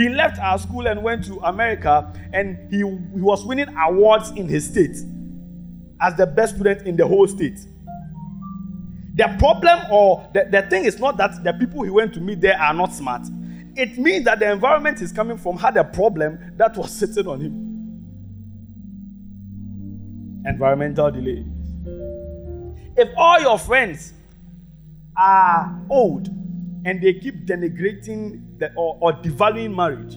He 0.00 0.08
left 0.08 0.38
our 0.38 0.58
school 0.58 0.88
and 0.88 1.02
went 1.02 1.26
to 1.26 1.38
America, 1.40 2.10
and 2.32 2.56
he, 2.72 2.78
he 2.78 3.20
was 3.20 3.44
winning 3.44 3.68
awards 3.76 4.30
in 4.30 4.48
his 4.48 4.66
state 4.66 4.96
as 6.00 6.16
the 6.16 6.26
best 6.26 6.54
student 6.54 6.86
in 6.86 6.96
the 6.96 7.06
whole 7.06 7.28
state. 7.28 7.58
The 9.16 9.36
problem 9.38 9.78
or 9.92 10.26
the, 10.32 10.48
the 10.50 10.62
thing 10.70 10.86
is 10.86 10.98
not 10.98 11.18
that 11.18 11.44
the 11.44 11.52
people 11.52 11.82
he 11.82 11.90
went 11.90 12.14
to 12.14 12.20
meet 12.20 12.40
there 12.40 12.58
are 12.58 12.72
not 12.72 12.94
smart. 12.94 13.26
It 13.76 13.98
means 13.98 14.24
that 14.24 14.38
the 14.38 14.50
environment 14.50 15.02
is 15.02 15.12
coming 15.12 15.36
from 15.36 15.58
had 15.58 15.76
a 15.76 15.84
problem 15.84 16.54
that 16.56 16.78
was 16.78 16.90
sitting 16.90 17.26
on 17.26 17.38
him. 17.38 17.52
Environmental 20.46 21.10
delays. 21.10 21.44
If 22.96 23.10
all 23.18 23.38
your 23.38 23.58
friends 23.58 24.14
are 25.18 25.78
old 25.90 26.28
and 26.86 27.02
they 27.02 27.12
keep 27.12 27.44
denigrating 27.44 28.46
the, 28.60 28.72
or, 28.76 28.98
or 29.00 29.12
devaluing 29.14 29.74
marriage, 29.74 30.14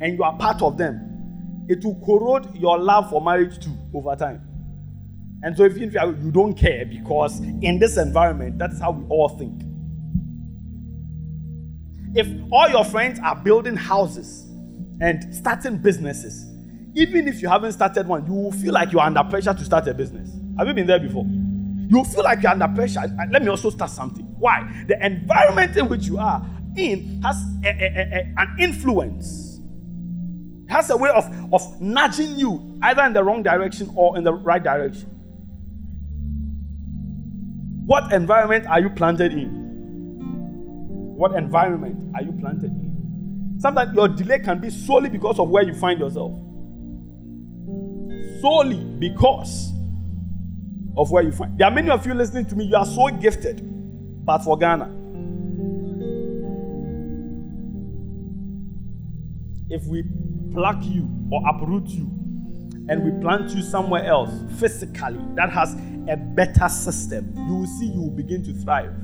and 0.00 0.16
you 0.16 0.22
are 0.22 0.36
part 0.38 0.62
of 0.62 0.78
them, 0.78 1.66
it 1.68 1.84
will 1.84 2.00
corrode 2.06 2.54
your 2.56 2.78
love 2.78 3.10
for 3.10 3.20
marriage 3.20 3.58
too 3.58 3.76
over 3.94 4.14
time. 4.14 4.42
And 5.42 5.56
so, 5.56 5.64
if 5.64 5.76
you, 5.76 5.90
you 5.90 6.30
don't 6.30 6.54
care, 6.54 6.84
because 6.86 7.40
in 7.40 7.78
this 7.78 7.96
environment, 7.96 8.58
that's 8.58 8.80
how 8.80 8.92
we 8.92 9.04
all 9.08 9.28
think. 9.28 9.62
If 12.14 12.26
all 12.50 12.68
your 12.68 12.84
friends 12.84 13.20
are 13.22 13.36
building 13.36 13.76
houses 13.76 14.46
and 15.00 15.34
starting 15.34 15.78
businesses, 15.78 16.46
even 16.94 17.28
if 17.28 17.40
you 17.42 17.48
haven't 17.48 17.72
started 17.72 18.08
one, 18.08 18.26
you 18.26 18.32
will 18.32 18.52
feel 18.52 18.72
like 18.72 18.92
you 18.92 18.98
are 18.98 19.06
under 19.06 19.22
pressure 19.24 19.54
to 19.54 19.64
start 19.64 19.86
a 19.86 19.94
business. 19.94 20.30
Have 20.56 20.66
you 20.66 20.74
been 20.74 20.86
there 20.86 20.98
before? 20.98 21.24
You 21.88 22.02
feel 22.04 22.24
like 22.24 22.42
you're 22.42 22.52
under 22.52 22.68
pressure. 22.68 23.02
Let 23.30 23.42
me 23.42 23.48
also 23.48 23.70
start 23.70 23.90
something. 23.90 24.24
Why? 24.38 24.84
The 24.88 25.04
environment 25.04 25.76
in 25.76 25.88
which 25.88 26.06
you 26.06 26.18
are 26.18 26.44
in 26.78 27.22
has 27.22 27.36
a, 27.64 27.68
a, 27.68 28.18
a, 28.18 28.34
an 28.38 28.56
influence, 28.60 29.60
has 30.68 30.90
a 30.90 30.96
way 30.96 31.10
of, 31.10 31.24
of 31.52 31.80
nudging 31.80 32.36
you 32.36 32.78
either 32.82 33.02
in 33.04 33.12
the 33.12 33.22
wrong 33.22 33.42
direction 33.42 33.90
or 33.94 34.16
in 34.16 34.24
the 34.24 34.32
right 34.32 34.62
direction. 34.62 35.08
What 37.86 38.12
environment 38.12 38.66
are 38.66 38.80
you 38.80 38.90
planted 38.90 39.32
in? 39.32 39.48
What 41.16 41.32
environment 41.32 42.14
are 42.14 42.22
you 42.22 42.32
planted 42.32 42.70
in? 42.70 43.56
Sometimes 43.58 43.94
your 43.94 44.08
delay 44.08 44.38
can 44.38 44.60
be 44.60 44.70
solely 44.70 45.08
because 45.08 45.38
of 45.38 45.48
where 45.48 45.64
you 45.64 45.74
find 45.74 45.98
yourself. 45.98 46.32
Solely 48.40 48.84
because 49.00 49.72
of 50.96 51.10
where 51.10 51.24
you 51.24 51.32
find. 51.32 51.58
There 51.58 51.66
are 51.66 51.74
many 51.74 51.90
of 51.90 52.06
you 52.06 52.14
listening 52.14 52.46
to 52.46 52.56
me. 52.56 52.66
You 52.66 52.76
are 52.76 52.86
so 52.86 53.08
gifted, 53.08 53.62
but 54.24 54.44
for 54.44 54.56
Ghana. 54.56 54.94
If 59.70 59.84
we 59.84 60.02
pluck 60.52 60.78
you 60.82 61.08
or 61.30 61.42
uproot 61.46 61.88
you 61.88 62.06
and 62.88 63.04
we 63.04 63.20
plant 63.20 63.50
you 63.50 63.62
somewhere 63.62 64.04
else 64.04 64.30
physically 64.58 65.20
that 65.34 65.50
has 65.50 65.74
a 66.08 66.16
better 66.16 66.68
system, 66.68 67.32
you 67.46 67.54
will 67.54 67.66
see 67.66 67.86
you 67.86 68.00
will 68.00 68.10
begin 68.10 68.42
to 68.44 68.54
thrive. 68.54 68.94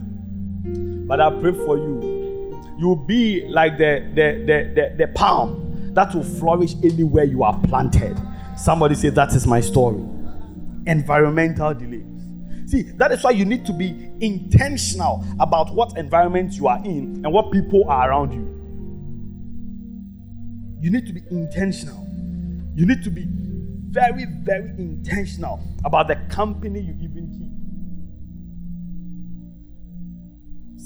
But 1.06 1.20
I 1.20 1.30
pray 1.38 1.52
for 1.52 1.76
you. 1.76 2.62
You'll 2.78 2.96
be 2.96 3.46
like 3.48 3.76
the, 3.76 4.10
the, 4.14 4.44
the, 4.46 4.74
the, 4.74 5.06
the 5.06 5.12
palm 5.12 5.92
that 5.92 6.14
will 6.14 6.24
flourish 6.24 6.74
anywhere 6.82 7.24
you 7.24 7.42
are 7.42 7.58
planted. 7.64 8.18
Somebody 8.56 8.94
say, 8.94 9.10
That 9.10 9.34
is 9.34 9.46
my 9.46 9.60
story. 9.60 10.02
Environmental 10.86 11.74
delays. 11.74 12.04
See, 12.66 12.82
that 12.96 13.12
is 13.12 13.22
why 13.22 13.32
you 13.32 13.44
need 13.44 13.66
to 13.66 13.72
be 13.74 14.10
intentional 14.20 15.24
about 15.38 15.74
what 15.74 15.98
environment 15.98 16.54
you 16.54 16.66
are 16.68 16.78
in 16.78 17.20
and 17.22 17.32
what 17.32 17.52
people 17.52 17.84
are 17.88 18.08
around 18.08 18.32
you. 18.32 18.53
You 20.84 20.90
need 20.90 21.06
to 21.06 21.14
be 21.14 21.22
intentional. 21.30 22.06
You 22.74 22.84
need 22.84 23.02
to 23.04 23.10
be 23.10 23.24
very, 23.26 24.26
very 24.26 24.68
intentional 24.76 25.58
about 25.82 26.08
the 26.08 26.16
company 26.28 26.78
you 26.78 26.94
even 27.00 27.30
keep. 27.32 27.50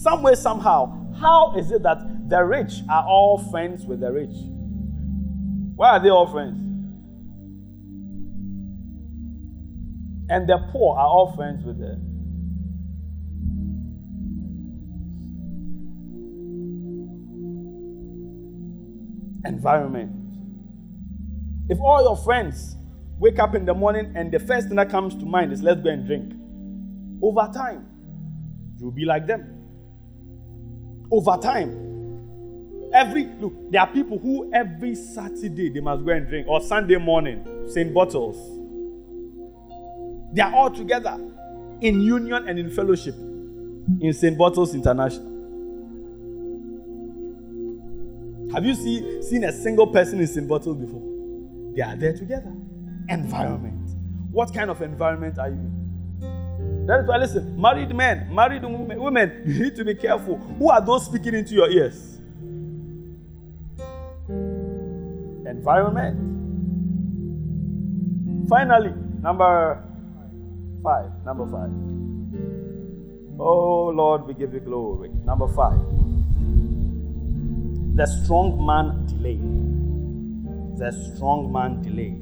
Some 0.00 0.22
way, 0.22 0.36
somehow, 0.36 1.12
how 1.14 1.56
is 1.56 1.72
it 1.72 1.82
that 1.82 1.98
the 2.28 2.44
rich 2.44 2.74
are 2.88 3.04
all 3.08 3.38
friends 3.50 3.86
with 3.86 3.98
the 3.98 4.12
rich? 4.12 4.36
Why 5.74 5.96
are 5.96 6.00
they 6.00 6.10
all 6.10 6.28
friends? 6.28 6.62
And 10.30 10.48
the 10.48 10.58
poor 10.70 10.96
are 10.96 11.08
all 11.08 11.34
friends 11.34 11.64
with 11.64 11.80
the 11.80 12.00
environment. 19.44 20.12
If 21.68 21.78
all 21.80 22.02
your 22.02 22.16
friends 22.16 22.76
wake 23.18 23.38
up 23.38 23.54
in 23.54 23.64
the 23.64 23.74
morning 23.74 24.12
and 24.16 24.32
the 24.32 24.38
first 24.38 24.68
thing 24.68 24.76
that 24.76 24.90
comes 24.90 25.14
to 25.16 25.24
mind 25.24 25.52
is 25.52 25.62
let's 25.62 25.80
go 25.80 25.90
and 25.90 26.06
drink. 26.06 26.32
Over 27.22 27.50
time, 27.52 27.86
you'll 28.78 28.92
be 28.92 29.04
like 29.04 29.26
them. 29.26 29.54
Over 31.10 31.36
time. 31.42 31.86
Every 32.94 33.26
look, 33.40 33.52
there 33.70 33.82
are 33.82 33.86
people 33.86 34.18
who 34.18 34.50
every 34.54 34.94
Saturday 34.94 35.68
they 35.68 35.80
must 35.80 36.06
go 36.06 36.12
and 36.12 36.26
drink, 36.26 36.46
or 36.48 36.60
Sunday 36.60 36.96
morning, 36.96 37.44
same 37.68 37.92
bottles. 37.92 38.36
They 40.32 40.40
are 40.40 40.54
all 40.54 40.70
together 40.70 41.18
in 41.80 42.00
union 42.00 42.48
and 42.48 42.58
in 42.58 42.70
fellowship 42.70 43.14
in 43.14 44.12
St. 44.12 44.36
Bottles 44.36 44.74
International. 44.74 45.37
Have 48.58 48.66
you 48.66 48.74
see, 48.74 49.22
seen 49.22 49.44
a 49.44 49.52
single 49.52 49.86
person 49.86 50.18
in 50.18 50.26
St. 50.26 50.48
Bottles 50.48 50.76
before? 50.78 51.00
They 51.76 51.80
are 51.80 51.94
there 51.94 52.12
together. 52.12 52.52
Environment. 53.08 53.88
What 54.32 54.52
kind 54.52 54.68
of 54.68 54.82
environment 54.82 55.38
are 55.38 55.48
you 55.48 55.54
in? 55.54 56.84
That 56.88 57.02
is 57.02 57.06
why, 57.06 57.18
listen, 57.18 57.60
married 57.60 57.94
men, 57.94 58.34
married 58.34 58.64
women, 58.64 59.00
women, 59.00 59.44
you 59.46 59.62
need 59.62 59.76
to 59.76 59.84
be 59.84 59.94
careful. 59.94 60.38
Who 60.38 60.70
are 60.70 60.84
those 60.84 61.06
speaking 61.06 61.34
into 61.34 61.54
your 61.54 61.70
ears? 61.70 62.18
Environment. 65.46 66.18
Finally, 68.48 68.92
number 69.22 69.84
five. 70.82 71.12
Number 71.24 71.46
five. 71.46 71.70
Oh 73.38 73.90
Lord, 73.94 74.26
we 74.26 74.34
give 74.34 74.52
you 74.52 74.58
glory. 74.58 75.10
Number 75.24 75.46
five. 75.46 75.97
The 77.98 78.06
strong 78.06 78.64
man 78.64 79.06
delay. 79.06 79.40
The 80.78 80.92
strong 80.92 81.50
man 81.50 81.82
delay. 81.82 82.14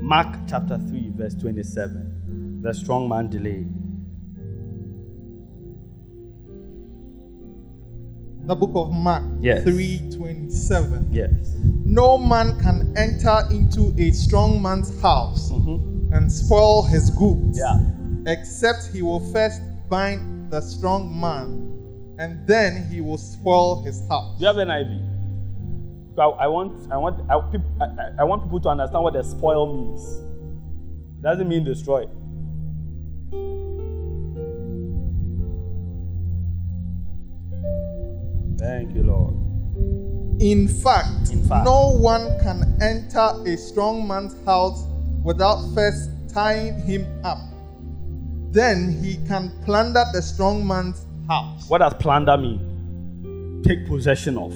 Mark 0.00 0.34
chapter 0.48 0.78
3, 0.78 1.10
verse 1.14 1.34
27. 1.34 2.62
The 2.62 2.72
strong 2.72 3.06
man 3.06 3.28
delay. 3.28 3.66
The 8.46 8.54
book 8.56 8.70
of 8.76 8.94
Mark 8.94 9.24
yes. 9.42 9.62
3:27. 9.66 11.08
Yes. 11.12 11.54
No 11.84 12.16
man 12.16 12.58
can 12.60 12.94
enter 12.96 13.46
into 13.50 13.94
a 13.98 14.10
strong 14.12 14.62
man's 14.62 14.98
house 15.02 15.52
mm-hmm. 15.52 16.14
and 16.14 16.32
spoil 16.32 16.84
his 16.84 17.10
goods. 17.10 17.58
Yeah. 17.58 17.78
Except 18.26 18.86
he 18.86 19.02
will 19.02 19.20
first 19.34 19.60
bind 19.90 20.50
the 20.50 20.62
strong 20.62 21.20
man 21.20 21.69
and 22.20 22.46
then 22.46 22.86
he 22.90 23.00
will 23.00 23.16
spoil 23.16 23.82
his 23.82 24.06
house. 24.08 24.36
Do 24.36 24.42
you 24.42 24.46
have 24.48 24.58
an 24.58 24.70
idea? 24.70 25.06
I 26.18 26.48
want, 26.48 26.92
I 26.92 26.98
want, 26.98 27.18
I, 27.30 27.36
I, 27.82 28.10
I 28.18 28.24
want 28.24 28.42
people 28.42 28.60
to 28.60 28.68
understand 28.68 29.02
what 29.02 29.14
the 29.14 29.22
spoil 29.22 29.74
means. 29.74 30.02
It 31.18 31.22
doesn't 31.22 31.48
mean 31.48 31.64
destroy. 31.64 32.04
Thank 38.58 38.94
you, 38.94 39.02
Lord. 39.02 40.42
In 40.42 40.68
fact, 40.68 41.30
In 41.30 41.42
fact, 41.48 41.64
no 41.64 41.96
one 41.96 42.38
can 42.40 42.76
enter 42.82 43.32
a 43.46 43.56
strong 43.56 44.06
man's 44.06 44.34
house 44.44 44.84
without 45.22 45.64
first 45.74 46.10
tying 46.28 46.78
him 46.80 47.06
up. 47.24 47.38
Then 48.50 48.92
he 49.02 49.16
can 49.26 49.52
plunder 49.64 50.04
the 50.12 50.20
strong 50.20 50.66
man's 50.66 51.06
house. 51.30 51.68
What 51.68 51.78
does 51.78 51.94
plunder 51.94 52.36
mean? 52.36 53.62
Take 53.64 53.86
possession 53.86 54.36
of. 54.36 54.54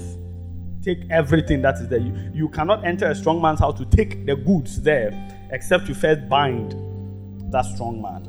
Take 0.83 0.99
everything 1.09 1.63
that 1.63 1.77
is 1.77 1.89
there. 1.89 2.01
You, 2.01 2.31
you 2.35 2.49
cannot 2.49 2.85
enter 2.85 3.07
a 3.07 3.15
strong 3.15 3.41
man's 3.41 3.61
house 3.61 3.79
to 3.79 3.87
take 3.87 4.27
the 4.27 4.37
goods 4.37 4.83
there 4.83 5.13
except 5.51 5.89
you 5.89 5.95
first 5.95 6.29
bind 6.29 6.73
that 7.53 7.65
strong 7.65 8.03
man. 8.03 8.29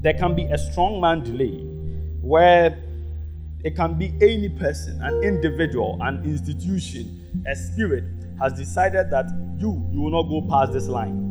There 0.00 0.14
can 0.14 0.34
be 0.34 0.44
a 0.44 0.58
strong 0.58 1.00
man 1.00 1.22
delay 1.22 1.60
where 2.22 2.76
it 3.62 3.76
can 3.76 3.96
be 3.96 4.14
any 4.20 4.48
person, 4.48 5.00
an 5.02 5.22
individual, 5.22 5.98
an 6.00 6.24
institution, 6.24 7.44
a 7.46 7.54
spirit 7.54 8.04
has 8.40 8.54
decided 8.54 9.10
that 9.10 9.26
you 9.58 9.88
you 9.92 10.00
will 10.00 10.10
not 10.10 10.22
go 10.22 10.40
past 10.48 10.72
this 10.72 10.88
line. 10.88 11.28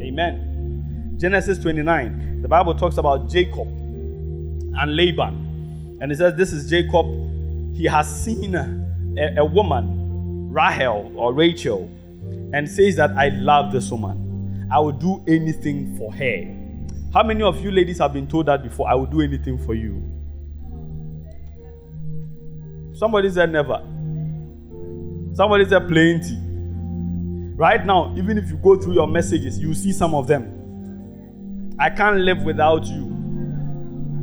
Amen. 0.00 0.50
Genesis 1.20 1.58
29, 1.58 2.39
the 2.39 2.39
Bible 2.50 2.74
talks 2.74 2.98
about 2.98 3.30
Jacob 3.30 3.68
and 3.68 4.96
Laban. 4.96 5.98
And 6.00 6.10
it 6.10 6.18
says, 6.18 6.34
This 6.34 6.52
is 6.52 6.68
Jacob. 6.68 7.06
He 7.76 7.84
has 7.84 8.24
seen 8.24 8.56
a, 8.56 9.36
a 9.38 9.44
woman, 9.44 10.50
Rahel 10.50 11.12
or 11.14 11.32
Rachel, 11.32 11.88
and 12.52 12.68
says 12.68 12.96
that 12.96 13.10
I 13.12 13.28
love 13.28 13.70
this 13.72 13.88
woman. 13.92 14.68
I 14.70 14.80
will 14.80 14.90
do 14.90 15.22
anything 15.28 15.96
for 15.96 16.12
her. 16.12 16.56
How 17.14 17.22
many 17.22 17.42
of 17.42 17.62
you 17.62 17.70
ladies 17.70 17.98
have 17.98 18.12
been 18.12 18.26
told 18.26 18.46
that 18.46 18.64
before? 18.64 18.88
I 18.90 18.94
will 18.94 19.06
do 19.06 19.20
anything 19.20 19.56
for 19.56 19.74
you. 19.74 20.02
Somebody 22.92 23.30
said 23.30 23.52
never. 23.52 23.78
Somebody 25.34 25.66
said 25.66 25.86
plenty. 25.86 26.36
Right 27.56 27.86
now, 27.86 28.12
even 28.16 28.38
if 28.38 28.50
you 28.50 28.56
go 28.56 28.76
through 28.76 28.94
your 28.94 29.06
messages, 29.06 29.56
you 29.60 29.72
see 29.72 29.92
some 29.92 30.14
of 30.16 30.26
them. 30.26 30.59
I 31.80 31.88
can't 31.88 32.18
live 32.18 32.42
without 32.42 32.84
you. 32.86 33.08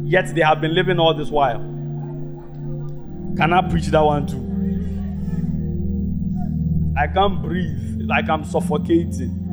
Yet 0.05 0.33
they 0.35 0.41
have 0.41 0.61
been 0.61 0.75
living 0.75 0.99
all 0.99 1.15
this 1.15 1.31
while. 1.31 1.57
Can 3.35 3.51
I 3.51 3.67
preach 3.67 3.87
that 3.87 4.01
one 4.01 4.27
too? 4.27 4.43
I 6.95 7.07
can't 7.07 7.41
breathe, 7.41 8.01
like 8.01 8.29
I'm 8.29 8.45
suffocating. 8.45 9.43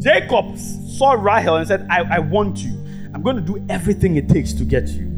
Jacob 0.00 0.58
saw 0.58 1.12
Rahel 1.12 1.56
and 1.58 1.68
said, 1.68 1.86
I, 1.88 2.16
I 2.16 2.18
want 2.18 2.58
you. 2.58 2.72
I'm 3.14 3.22
going 3.22 3.36
to 3.36 3.42
do 3.42 3.64
everything 3.68 4.16
it 4.16 4.28
takes 4.28 4.52
to 4.54 4.64
get 4.64 4.88
you. 4.88 5.10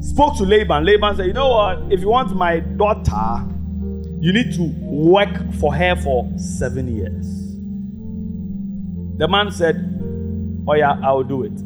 Spoke 0.00 0.36
to 0.36 0.44
Laban. 0.44 0.84
Laban 0.84 1.16
said, 1.16 1.26
You 1.26 1.32
know 1.32 1.48
what? 1.48 1.90
If 1.90 2.00
you 2.00 2.08
want 2.08 2.36
my 2.36 2.60
daughter, 2.60 3.46
you 4.20 4.32
need 4.32 4.52
to 4.54 4.62
work 4.82 5.54
for 5.54 5.74
her 5.74 5.96
for 5.96 6.30
seven 6.36 6.94
years. 6.94 7.47
The 9.18 9.28
man 9.28 9.50
said, 9.50 9.76
Oh, 10.66 10.74
yeah, 10.74 10.98
I'll 11.02 11.24
do 11.24 11.44
it. 11.44 11.58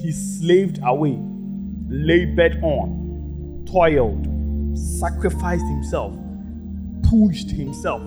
He 0.00 0.12
slaved 0.12 0.80
away, 0.82 1.18
labored 1.88 2.62
on, 2.62 3.64
toiled, 3.70 4.26
sacrificed 4.78 5.66
himself, 5.66 6.16
pushed 7.02 7.50
himself 7.50 8.02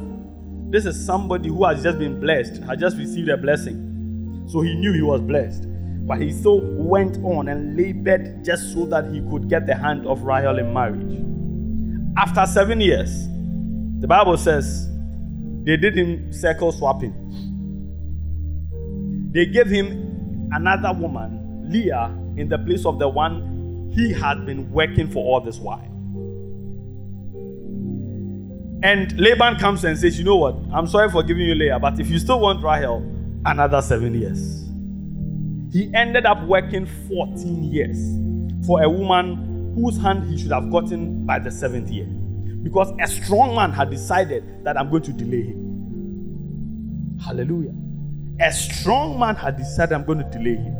this 0.71 0.85
is 0.85 1.05
somebody 1.05 1.49
who 1.49 1.65
has 1.65 1.83
just 1.83 1.99
been 1.99 2.17
blessed, 2.21 2.63
has 2.63 2.79
just 2.79 2.95
received 2.95 3.27
a 3.27 3.35
blessing. 3.35 4.45
So 4.47 4.61
he 4.61 4.73
knew 4.73 4.93
he 4.93 5.01
was 5.01 5.19
blessed. 5.19 5.65
But 6.07 6.21
he 6.21 6.31
still 6.31 6.61
went 6.61 7.17
on 7.25 7.49
and 7.49 7.75
labored 7.75 8.45
just 8.45 8.73
so 8.73 8.85
that 8.85 9.11
he 9.11 9.19
could 9.29 9.49
get 9.49 9.67
the 9.67 9.75
hand 9.75 10.07
of 10.07 10.21
Rahel 10.21 10.59
in 10.59 10.73
marriage. 10.73 11.19
After 12.17 12.45
seven 12.49 12.79
years, 12.79 13.27
the 13.99 14.07
Bible 14.07 14.37
says 14.37 14.89
they 15.65 15.75
did 15.75 15.97
him 15.97 16.31
circle 16.31 16.71
swapping. 16.71 17.13
They 19.31 19.45
gave 19.45 19.67
him 19.67 20.49
another 20.53 20.93
woman, 20.93 21.69
Leah, 21.71 22.15
in 22.37 22.49
the 22.49 22.57
place 22.57 22.85
of 22.85 22.99
the 22.99 23.07
one 23.07 23.89
he 23.93 24.11
had 24.11 24.45
been 24.45 24.71
working 24.71 25.09
for 25.09 25.23
all 25.23 25.41
this 25.41 25.57
while. 25.57 25.87
And 28.83 29.17
Laban 29.19 29.57
comes 29.57 29.83
and 29.83 29.97
says, 29.97 30.17
You 30.17 30.25
know 30.25 30.37
what? 30.37 30.55
I'm 30.73 30.87
sorry 30.87 31.09
for 31.09 31.23
giving 31.23 31.43
you 31.43 31.55
Leah, 31.55 31.79
but 31.79 31.99
if 31.99 32.09
you 32.09 32.19
still 32.19 32.39
want 32.39 32.63
Rahel, 32.63 33.03
another 33.45 33.81
seven 33.81 34.19
years. 34.19 34.67
He 35.71 35.93
ended 35.95 36.25
up 36.25 36.43
working 36.43 36.85
14 37.07 37.63
years 37.63 37.97
for 38.65 38.83
a 38.83 38.89
woman 38.89 39.73
whose 39.75 39.97
hand 39.97 40.29
he 40.29 40.37
should 40.37 40.51
have 40.51 40.69
gotten 40.69 41.25
by 41.25 41.39
the 41.39 41.49
seventh 41.49 41.89
year. 41.89 42.05
Because 42.63 42.91
a 42.99 43.07
strong 43.07 43.55
man 43.55 43.71
had 43.71 43.89
decided 43.89 44.43
that 44.65 44.77
I'm 44.77 44.89
going 44.89 45.03
to 45.03 45.13
delay 45.13 45.43
him. 45.43 47.17
Hallelujah. 47.23 47.73
A 48.39 48.51
strong 48.51 49.19
man 49.19 49.35
had 49.35 49.57
decided 49.57 49.93
I'm 49.93 50.03
going 50.05 50.19
to 50.19 50.23
delay 50.25 50.55
him. 50.55 50.75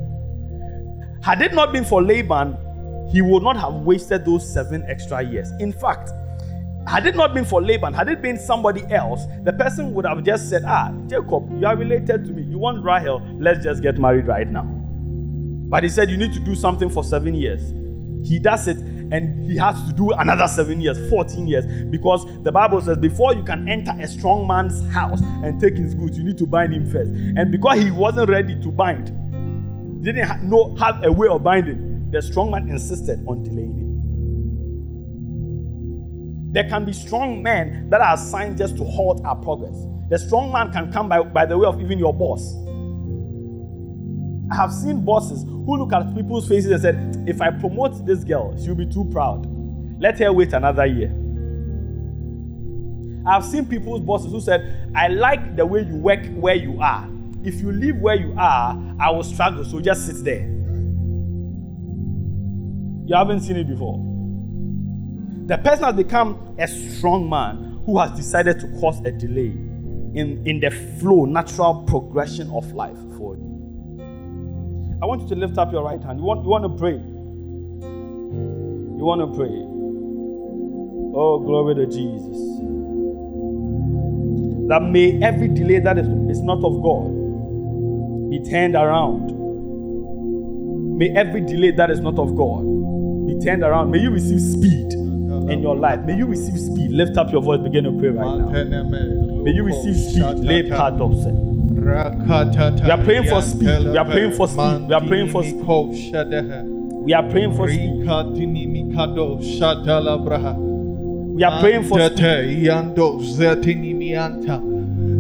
Had 1.22 1.42
it 1.42 1.54
not 1.54 1.72
been 1.72 1.86
for 1.86 2.02
Laban, 2.02 2.58
he 3.12 3.22
would 3.22 3.44
not 3.44 3.58
have 3.58 3.74
wasted 3.74 4.26
those 4.26 4.52
seven 4.52 4.84
extra 4.88 5.22
years. 5.22 5.52
In 5.60 5.72
fact, 5.74 6.12
had 6.88 7.06
it 7.06 7.16
not 7.16 7.34
been 7.34 7.46
for 7.46 7.62
Laban, 7.62 7.94
had 7.94 8.10
it 8.10 8.22
been 8.22 8.40
somebody 8.40 8.84
else, 8.92 9.26
the 9.44 9.54
person 9.54 9.94
would 9.94 10.06
have 10.06 10.24
just 10.24 10.50
said, 10.50 10.64
Ah, 10.66 10.92
Jacob, 11.08 11.52
you 11.60 11.68
are 11.68 11.76
related 11.76 12.26
to 12.26 12.32
me. 12.32 12.42
You 12.42 12.58
want 12.58 12.84
Rahel? 12.84 13.22
Let's 13.40 13.64
just 13.64 13.84
get 13.84 14.00
married 14.00 14.26
right 14.28 14.50
now. 14.50 14.64
But 14.64 15.84
he 15.84 15.90
said, 15.90 16.10
You 16.10 16.18
need 16.18 16.34
to 16.34 16.40
do 16.40 16.56
something 16.56 16.90
for 16.90 17.04
seven 17.04 17.36
years. 17.36 17.72
He 18.28 18.40
does 18.40 18.68
it 18.68 18.78
and 19.12 19.50
he 19.50 19.58
has 19.58 19.76
to 19.88 19.94
do 19.94 20.12
another 20.12 20.48
seven 20.48 20.80
years, 20.80 20.98
14 21.10 21.48
years, 21.48 21.66
because 21.90 22.26
the 22.44 22.52
Bible 22.52 22.82
says 22.82 22.98
before 22.98 23.34
you 23.34 23.44
can 23.44 23.68
enter 23.68 23.92
a 24.00 24.08
strong 24.08 24.48
man's 24.48 24.88
house 24.92 25.22
and 25.44 25.60
take 25.60 25.76
his 25.78 25.94
goods, 25.94 26.18
you 26.18 26.24
need 26.24 26.38
to 26.38 26.48
bind 26.48 26.74
him 26.74 26.90
first. 26.90 27.12
And 27.12 27.52
because 27.52 27.80
he 27.80 27.92
wasn't 27.92 28.30
ready 28.30 28.60
to 28.62 28.72
bind, 28.72 29.08
didn't 30.04 30.26
ha- 30.26 30.40
know 30.42 30.76
have 30.76 31.04
a 31.04 31.12
way 31.12 31.28
of 31.28 31.44
binding, 31.44 32.10
the 32.12 32.22
strong 32.22 32.52
man 32.52 32.70
insisted 32.70 33.24
on 33.28 33.44
delaying 33.44 33.78
it. 33.78 33.92
There 36.54 36.68
can 36.68 36.86
be 36.86 36.94
strong 36.94 37.42
men 37.42 37.90
that 37.90 38.02
are 38.02 38.16
assigned 38.16 38.58
just 38.58 38.78
to 38.78 38.84
halt 38.84 39.22
our 39.24 39.36
progress. 39.36 39.86
The 40.10 40.20
strong 40.20 40.52
man 40.52 40.72
can 40.72 40.92
come 40.92 41.08
by, 41.08 41.22
by 41.22 41.46
the 41.46 41.58
way 41.58 41.66
of 41.66 41.80
even 41.82 41.98
your 41.98 42.14
boss. 42.14 42.54
I 44.52 44.56
have 44.56 44.74
seen 44.74 45.06
bosses 45.06 45.44
who 45.44 45.78
look 45.78 45.94
at 45.94 46.14
people's 46.14 46.46
faces 46.46 46.72
and 46.72 46.82
said, 46.82 47.26
if 47.26 47.42
I 47.42 47.52
promote 47.52 48.06
this 48.06 48.26
girl, 48.26 48.54
she'll 48.62 48.76
be 48.76 48.86
too 48.86 49.06
proud. 49.06 49.48
Let 50.02 50.20
her 50.20 50.34
wait 50.34 50.52
another 50.52 50.86
year. 50.86 51.10
I've 53.26 53.46
seen 53.46 53.66
people's 53.66 54.02
bosses 54.02 54.32
who 54.32 54.42
said, 54.42 54.92
I 54.94 55.08
like 55.08 55.56
the 55.56 55.66
way 55.66 55.84
you 55.84 55.96
work 55.96 56.26
where 56.32 56.56
you 56.56 56.82
are. 56.82 57.08
If 57.46 57.62
you 57.62 57.72
live 57.72 57.98
where 57.98 58.16
you 58.16 58.36
are, 58.38 58.78
I 59.00 59.10
will 59.12 59.24
struggle, 59.24 59.64
so 59.64 59.80
just 59.80 60.06
sit 60.06 60.22
there. 60.26 60.42
You 63.06 63.16
haven't 63.16 63.42
seen 63.42 63.56
it 63.56 63.70
before. 63.70 64.00
The 65.46 65.60
person 65.60 65.86
has 65.86 65.96
become 65.96 66.56
a 66.60 66.68
strong 66.68 67.30
man 67.30 67.82
who 67.86 67.98
has 68.00 68.12
decided 68.18 68.60
to 68.60 68.68
cause 68.82 69.00
a 69.06 69.12
delay 69.12 69.52
in, 70.14 70.44
in 70.46 70.60
the 70.60 70.72
flow, 71.00 71.24
natural 71.24 71.84
progression 71.88 72.50
of 72.52 72.70
life 72.74 72.98
for 73.18 73.38
you. 73.38 73.51
I 75.02 75.06
want 75.06 75.22
you 75.24 75.28
to 75.30 75.36
lift 75.36 75.58
up 75.58 75.72
your 75.72 75.84
right 75.84 76.02
hand. 76.02 76.20
You 76.20 76.26
want, 76.26 76.44
you 76.44 76.50
want 76.50 76.64
to 76.64 76.70
pray. 76.78 76.94
You 78.98 79.04
want 79.04 79.22
to 79.22 79.28
pray. 79.36 79.50
Oh, 81.14 81.40
glory 81.40 81.74
to 81.76 81.86
Jesus. 81.88 82.38
That 84.70 84.84
may 84.84 85.22
every 85.24 85.48
delay 85.48 85.80
that 85.80 85.98
is, 85.98 86.08
is 86.30 86.42
not 86.42 86.64
of 86.64 86.82
God 86.84 87.10
be 88.30 88.40
turned 88.50 88.76
around. 88.76 89.38
May 90.98 91.10
every 91.10 91.42
delay 91.42 91.72
that 91.72 91.90
is 91.90 92.00
not 92.00 92.20
of 92.20 92.36
God 92.36 92.62
be 93.28 93.44
turned 93.44 93.64
around. 93.64 93.90
May 93.90 94.00
you 94.00 94.12
receive 94.12 94.40
speed 94.40 94.94
in 94.94 95.62
your 95.64 95.76
life. 95.76 96.02
May 96.02 96.16
you 96.16 96.28
receive 96.28 96.60
speed. 96.60 96.92
Lift 96.92 97.18
up 97.18 97.32
your 97.32 97.42
voice, 97.42 97.60
begin 97.60 97.86
to 97.86 97.92
pray 98.00 98.10
right 98.10 98.38
now. 98.38 98.52
May 99.42 99.52
you 99.52 99.64
receive 99.64 99.96
speed. 99.98 100.46
Lay 100.46 100.70
pados. 100.70 101.26
We 102.86 102.92
are 102.92 103.04
praying 103.04 103.24
for 103.30 103.42
speed. 103.42 103.68
We 103.92 103.98
are 103.98 104.06
praying 104.06 104.32
for 104.38 104.48
speed. 104.48 104.88
We 104.88 104.94
are 104.94 105.02
praying 105.08 105.30
for 105.32 105.44
speed. 105.44 105.66
We 107.06 107.14
are 107.14 107.24
praying 107.32 107.54
for 107.58 107.68
speed. 107.68 108.06
We 111.36 111.44
are 111.44 111.60
praying 111.62 111.84
for 111.84 111.98
speed. 112.10 112.20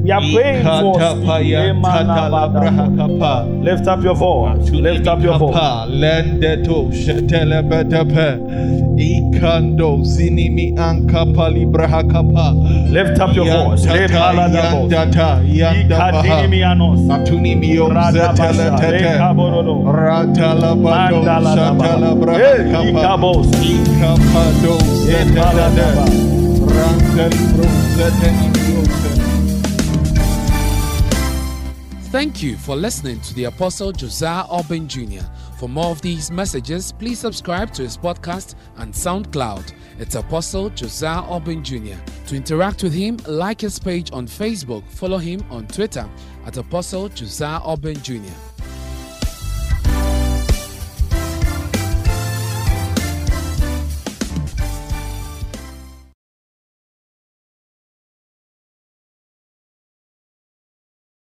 We 0.03 0.09
are 0.11 0.19
praying 0.33 0.63
for 0.63 0.99
Lift 3.63 3.87
up 3.87 4.03
your 4.03 4.15
voice. 4.15 4.69
Lift 4.71 5.07
up 5.07 5.21
your 5.21 5.37
voice. 5.37 5.55
Ikando 8.97 9.99
zinimi 10.01 10.73
ankapali 10.77 11.65
brahakapa. 11.65 12.55
Lift 12.91 13.19
up 13.19 13.35
your 13.35 13.45
voice. 13.45 13.85
Yandata 15.53 16.47
Thank 32.11 32.43
you 32.43 32.57
for 32.57 32.75
listening 32.75 33.21
to 33.21 33.33
the 33.35 33.45
Apostle 33.45 33.93
Josiah 33.93 34.43
Urban 34.51 34.85
Jr. 34.85 35.23
For 35.57 35.69
more 35.69 35.91
of 35.91 36.01
these 36.01 36.29
messages, 36.29 36.91
please 36.91 37.19
subscribe 37.19 37.71
to 37.75 37.83
his 37.83 37.97
podcast 37.97 38.55
and 38.75 38.93
SoundCloud. 38.93 39.71
It's 39.97 40.15
Apostle 40.15 40.71
Josiah 40.71 41.23
Urban 41.33 41.63
Jr. 41.63 41.95
To 42.27 42.35
interact 42.35 42.83
with 42.83 42.91
him, 42.91 43.15
like 43.27 43.61
his 43.61 43.79
page 43.79 44.11
on 44.11 44.27
Facebook, 44.27 44.83
follow 44.89 45.19
him 45.19 45.41
on 45.49 45.67
Twitter 45.67 46.05
at 46.45 46.57
Apostle 46.57 47.07
Josiah 47.07 47.61
Urban 47.65 47.95
Jr. 48.03 48.33